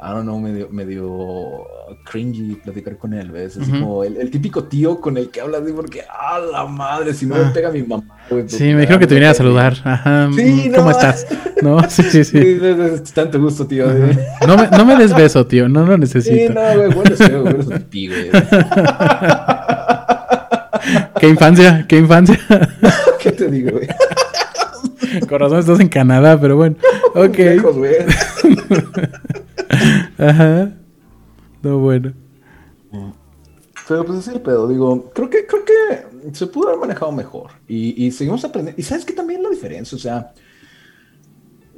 I 0.00 0.12
don't 0.12 0.22
know, 0.22 0.38
medio, 0.38 0.68
medio 0.70 1.66
cringy 2.04 2.54
platicar 2.54 2.96
con 2.98 3.14
él, 3.14 3.32
¿ves? 3.32 3.56
Es 3.56 3.68
como 3.68 4.04
el, 4.04 4.30
típico 4.30 4.62
tío 4.64 5.00
con 5.00 5.16
el 5.16 5.30
que 5.30 5.40
hablas 5.40 5.64
de 5.64 5.72
porque, 5.72 6.04
ah, 6.08 6.38
la 6.38 6.66
madre, 6.66 7.12
si 7.12 7.26
no 7.26 7.34
me 7.34 7.46
ah. 7.46 7.50
pega 7.52 7.72
mi 7.72 7.82
mamá, 7.82 8.04
güey. 8.30 8.48
Sí, 8.48 8.74
me 8.74 8.82
dijeron 8.82 9.00
que 9.00 9.08
te 9.08 9.14
viniera 9.14 9.32
a 9.32 9.34
saludar. 9.34 9.74
Ajá. 9.82 10.30
Sí, 10.36 10.70
¿Cómo 10.72 10.92
estás? 10.92 11.26
No, 11.62 11.80
sí, 11.90 12.04
sí, 12.04 12.22
sí. 12.24 12.60
tanto 13.12 13.40
gusto, 13.40 13.66
tío. 13.66 13.88
No 14.46 14.56
me, 14.56 14.68
no 14.68 14.84
me 14.84 14.94
des 14.94 15.12
beso, 15.12 15.44
tío, 15.48 15.68
no 15.68 15.84
lo 15.84 15.98
necesito. 15.98 16.36
Sí, 16.36 16.48
no, 16.48 16.60
güey, 16.76 16.94
bueno, 16.94 17.16
sí, 17.16 17.32
güey, 17.32 17.58
es 17.58 17.66
pipí, 17.66 18.06
güey. 18.06 18.30
qué 21.20 21.28
infancia, 21.28 21.84
qué 21.88 21.98
infancia. 21.98 22.38
¿Qué 23.20 23.32
te 23.32 23.50
digo, 23.50 23.72
güey? 23.72 23.88
Corazón, 25.28 25.58
estás 25.58 25.80
en 25.80 25.88
Canadá, 25.88 26.40
pero 26.40 26.54
bueno. 26.54 26.76
Ok. 27.14 27.36
güey. 27.74 27.96
Ajá. 30.18 30.72
No, 31.62 31.78
bueno. 31.78 32.12
Pero 33.86 34.04
pues 34.04 34.18
es 34.18 34.28
el 34.28 34.42
pedo, 34.42 34.68
digo, 34.68 35.10
creo 35.14 35.30
que, 35.30 35.46
creo 35.46 35.64
que 35.64 36.34
se 36.34 36.46
pudo 36.46 36.68
haber 36.68 36.80
manejado 36.80 37.10
mejor. 37.12 37.52
Y, 37.66 38.04
y 38.04 38.10
seguimos 38.10 38.44
aprendiendo. 38.44 38.78
Y 38.80 38.84
sabes 38.84 39.04
que 39.04 39.14
también 39.14 39.42
la 39.42 39.48
diferencia, 39.48 39.96
o 39.96 39.98
sea, 39.98 40.32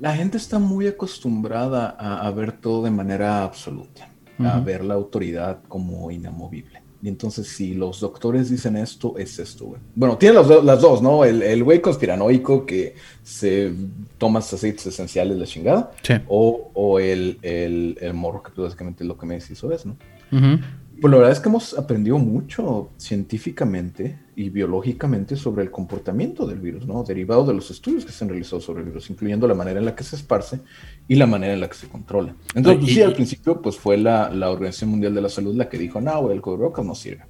la 0.00 0.16
gente 0.16 0.38
está 0.38 0.58
muy 0.58 0.86
acostumbrada 0.86 1.90
a, 1.90 2.30
ver 2.30 2.52
todo 2.52 2.82
de 2.82 2.90
manera 2.90 3.44
absoluta, 3.44 4.08
a 4.38 4.58
ver 4.60 4.82
la 4.82 4.94
autoridad 4.94 5.62
como 5.68 6.10
inamovible. 6.10 6.79
Y 7.02 7.08
entonces, 7.08 7.48
si 7.48 7.74
los 7.74 8.00
doctores 8.00 8.50
dicen 8.50 8.76
esto, 8.76 9.16
es 9.16 9.38
esto, 9.38 9.64
güey. 9.66 9.80
Bueno, 9.94 10.18
tiene 10.18 10.34
las, 10.34 10.80
dos, 10.80 11.00
¿no? 11.00 11.24
El, 11.24 11.64
güey 11.64 11.80
conspiranoico 11.80 12.66
que 12.66 12.94
se 13.22 13.72
toma 14.18 14.40
aceites 14.40 14.86
esenciales, 14.86 15.38
la 15.38 15.46
chingada. 15.46 15.92
Sí. 16.02 16.14
O, 16.28 16.70
o 16.74 16.98
el, 16.98 17.38
el, 17.40 17.96
el, 18.00 18.12
morro 18.14 18.42
que 18.42 18.52
tú 18.52 18.62
básicamente 18.62 19.04
lo 19.04 19.16
que 19.16 19.26
me 19.26 19.34
decís 19.34 19.52
eso 19.52 19.72
es, 19.72 19.86
¿no? 19.86 19.96
Pues 21.00 21.10
la 21.10 21.16
verdad 21.16 21.32
es 21.32 21.40
que 21.40 21.48
hemos 21.48 21.78
aprendido 21.78 22.18
mucho 22.18 22.90
científicamente 22.98 24.18
y 24.36 24.50
biológicamente 24.50 25.34
sobre 25.34 25.62
el 25.62 25.70
comportamiento 25.70 26.46
del 26.46 26.58
virus, 26.58 26.86
¿no? 26.86 27.02
Derivado 27.04 27.44
de 27.44 27.54
los 27.54 27.70
estudios 27.70 28.04
que 28.04 28.12
se 28.12 28.22
han 28.22 28.28
realizado 28.28 28.60
sobre 28.60 28.80
el 28.80 28.86
virus, 28.88 29.08
incluyendo 29.08 29.48
la 29.48 29.54
manera 29.54 29.78
en 29.78 29.86
la 29.86 29.94
que 29.94 30.04
se 30.04 30.16
esparce 30.16 30.60
y 31.08 31.14
la 31.14 31.26
manera 31.26 31.54
en 31.54 31.60
la 31.60 31.68
que 31.68 31.76
se 31.76 31.88
controla. 31.88 32.34
Entonces, 32.54 32.82
pues 32.82 32.94
sí, 32.94 33.02
al 33.02 33.14
principio, 33.14 33.62
pues 33.62 33.76
fue 33.76 33.96
la, 33.96 34.30
la, 34.30 34.50
Organización 34.50 34.90
Mundial 34.90 35.14
de 35.14 35.22
la 35.22 35.28
Salud 35.30 35.54
la 35.56 35.68
que 35.68 35.78
dijo, 35.78 36.00
no, 36.00 36.20
güey, 36.20 36.36
el 36.36 36.42
cubrebocas 36.42 36.84
no 36.84 36.94
sirve. 36.94 37.24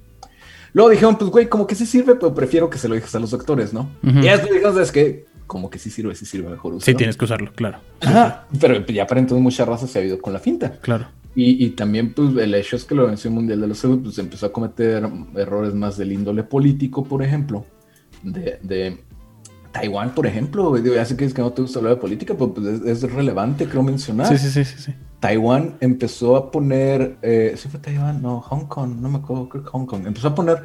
Luego 0.73 0.89
dijeron, 0.89 1.17
pues, 1.17 1.31
güey, 1.31 1.47
como 1.47 1.65
que 1.65 1.75
sí 1.75 1.85
sirve, 1.85 2.15
pero 2.15 2.33
prefiero 2.33 2.69
que 2.69 2.77
se 2.77 2.87
lo 2.87 2.95
dejes 2.95 3.13
a 3.15 3.19
los 3.19 3.31
doctores, 3.31 3.73
¿no? 3.73 3.89
Y 4.03 4.21
después 4.21 4.51
dijeron, 4.51 4.81
es 4.81 4.91
que 4.91 5.25
como 5.47 5.69
que 5.69 5.79
sí 5.79 5.89
sirve, 5.89 6.15
sí 6.15 6.25
sirve 6.25 6.49
mejor 6.49 6.73
uso. 6.75 6.85
Sí, 6.85 6.93
tienes 6.93 7.17
que 7.17 7.25
usarlo, 7.25 7.51
claro. 7.53 7.79
Ajá, 7.99 8.47
pero 8.59 8.85
ya 8.85 9.05
para 9.05 9.19
entonces 9.19 9.43
muchas 9.43 9.67
razas 9.67 9.89
se 9.89 9.99
ha 9.99 10.01
ido 10.01 10.21
con 10.21 10.31
la 10.31 10.39
finta. 10.39 10.79
Claro. 10.79 11.07
Y, 11.33 11.69
también 11.69 12.13
pues 12.13 12.35
el 12.35 12.53
hecho 12.53 12.75
es 12.75 12.83
que 12.83 12.93
la 12.93 13.03
Organización 13.03 13.35
Mundial 13.35 13.61
de 13.61 13.67
la 13.67 13.75
Salud 13.75 14.01
pues 14.03 14.17
empezó 14.17 14.47
a 14.47 14.51
cometer 14.51 15.09
errores 15.37 15.73
más 15.73 15.97
del 15.97 16.11
índole 16.11 16.43
político, 16.43 17.05
por 17.05 17.23
ejemplo, 17.23 17.65
de, 18.21 18.99
Taiwán, 19.71 20.13
por 20.13 20.27
ejemplo, 20.27 20.77
ya 20.77 21.05
sé 21.05 21.15
que 21.15 21.23
es 21.23 21.33
que 21.33 21.41
no 21.41 21.53
te 21.53 21.61
gusta 21.61 21.79
hablar 21.79 21.95
de 21.95 22.01
política, 22.01 22.33
pero 22.33 22.53
pues, 22.53 22.81
es, 22.83 23.01
relevante, 23.03 23.65
creo 23.65 23.81
mencionar. 23.81 24.27
Sí, 24.27 24.37
sí, 24.37 24.65
sí, 24.65 24.75
sí. 24.77 24.93
Taiwán 25.21 25.77
empezó 25.79 26.35
a 26.35 26.51
poner, 26.51 27.17
eh, 27.21 27.53
¿sí 27.55 27.69
fue 27.69 27.79
Taiwán? 27.79 28.21
No, 28.21 28.41
Hong 28.41 28.65
Kong, 28.65 28.97
no 28.99 29.07
me 29.07 29.19
acuerdo, 29.19 29.47
creo 29.47 29.63
que 29.63 29.69
Hong 29.69 29.85
Kong. 29.85 30.05
Empezó 30.05 30.27
a 30.27 30.35
poner 30.35 30.63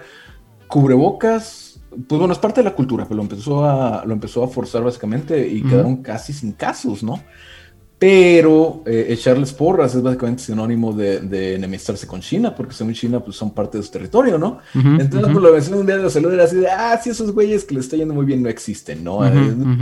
cubrebocas, 0.66 1.78
pues 1.90 2.18
bueno, 2.18 2.32
es 2.32 2.38
parte 2.38 2.60
de 2.60 2.64
la 2.64 2.74
cultura, 2.74 3.04
pero 3.04 3.16
lo 3.16 3.22
empezó 3.22 3.64
a, 3.64 4.04
lo 4.04 4.12
empezó 4.12 4.42
a 4.42 4.48
forzar 4.48 4.82
básicamente 4.82 5.46
y 5.46 5.62
quedaron 5.62 5.98
casi 5.98 6.32
sin 6.32 6.52
casos, 6.52 7.04
¿no? 7.04 7.20
Pero 7.98 8.82
eh, 8.84 9.06
echarles 9.08 9.54
porras 9.54 9.94
es 9.94 10.02
básicamente 10.02 10.42
sinónimo 10.42 10.92
de, 10.92 11.54
enemistarse 11.54 12.06
con 12.06 12.20
China, 12.20 12.54
porque 12.54 12.74
según 12.74 12.92
China 12.92 13.20
pues, 13.20 13.36
son 13.36 13.52
parte 13.54 13.78
de 13.78 13.84
su 13.84 13.90
territorio, 13.90 14.36
¿no? 14.36 14.58
Entonces, 14.74 15.32
por 15.32 15.40
lo 15.40 15.50
mencioné 15.50 15.80
un 15.80 15.86
día 15.86 15.96
de 15.96 16.02
la 16.02 16.10
salud 16.10 16.30
era 16.30 16.44
así 16.44 16.56
de, 16.56 16.68
ah, 16.68 17.00
sí, 17.02 17.08
esos 17.08 17.32
güeyes 17.32 17.64
que 17.64 17.72
le 17.72 17.80
está 17.80 17.96
yendo 17.96 18.12
muy 18.12 18.26
bien 18.26 18.42
no 18.42 18.50
existen, 18.50 19.02
¿no? 19.02 19.20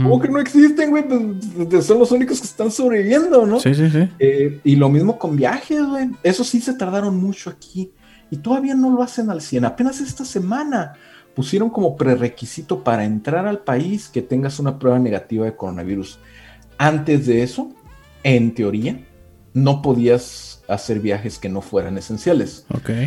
¿Cómo 0.01 0.21
que 0.21 0.29
no 0.29 0.39
existen, 0.39 0.91
güey? 0.91 1.03
Pues, 1.05 1.85
son 1.85 1.99
los 1.99 2.09
únicos 2.11 2.39
que 2.39 2.47
están 2.47 2.71
sobreviviendo, 2.71 3.45
¿no? 3.45 3.59
Sí, 3.59 3.75
sí, 3.75 3.89
sí. 3.89 4.07
Eh, 4.17 4.61
y 4.63 4.77
lo 4.77 4.87
mismo 4.87 5.19
con 5.19 5.35
viajes, 5.35 5.85
güey. 5.85 6.09
Eso 6.23 6.45
sí 6.45 6.61
se 6.61 6.73
tardaron 6.75 7.17
mucho 7.17 7.49
aquí. 7.49 7.91
Y 8.31 8.37
todavía 8.37 8.75
no 8.75 8.91
lo 8.91 9.03
hacen 9.03 9.29
al 9.29 9.41
100. 9.41 9.65
Apenas 9.65 9.99
esta 9.99 10.23
semana 10.23 10.93
pusieron 11.35 11.69
como 11.69 11.97
prerequisito 11.97 12.81
para 12.81 13.03
entrar 13.03 13.45
al 13.45 13.59
país 13.59 14.07
que 14.07 14.21
tengas 14.21 14.57
una 14.59 14.79
prueba 14.79 14.99
negativa 14.99 15.45
de 15.45 15.55
coronavirus. 15.55 16.17
Antes 16.77 17.27
de 17.27 17.43
eso, 17.43 17.73
en 18.25 18.55
teoría, 18.55 18.99
no 19.53 19.83
podías 19.83 20.63
hacer 20.67 20.99
viajes 20.99 21.37
que 21.37 21.47
no 21.47 21.61
fueran 21.61 21.95
esenciales. 21.97 22.65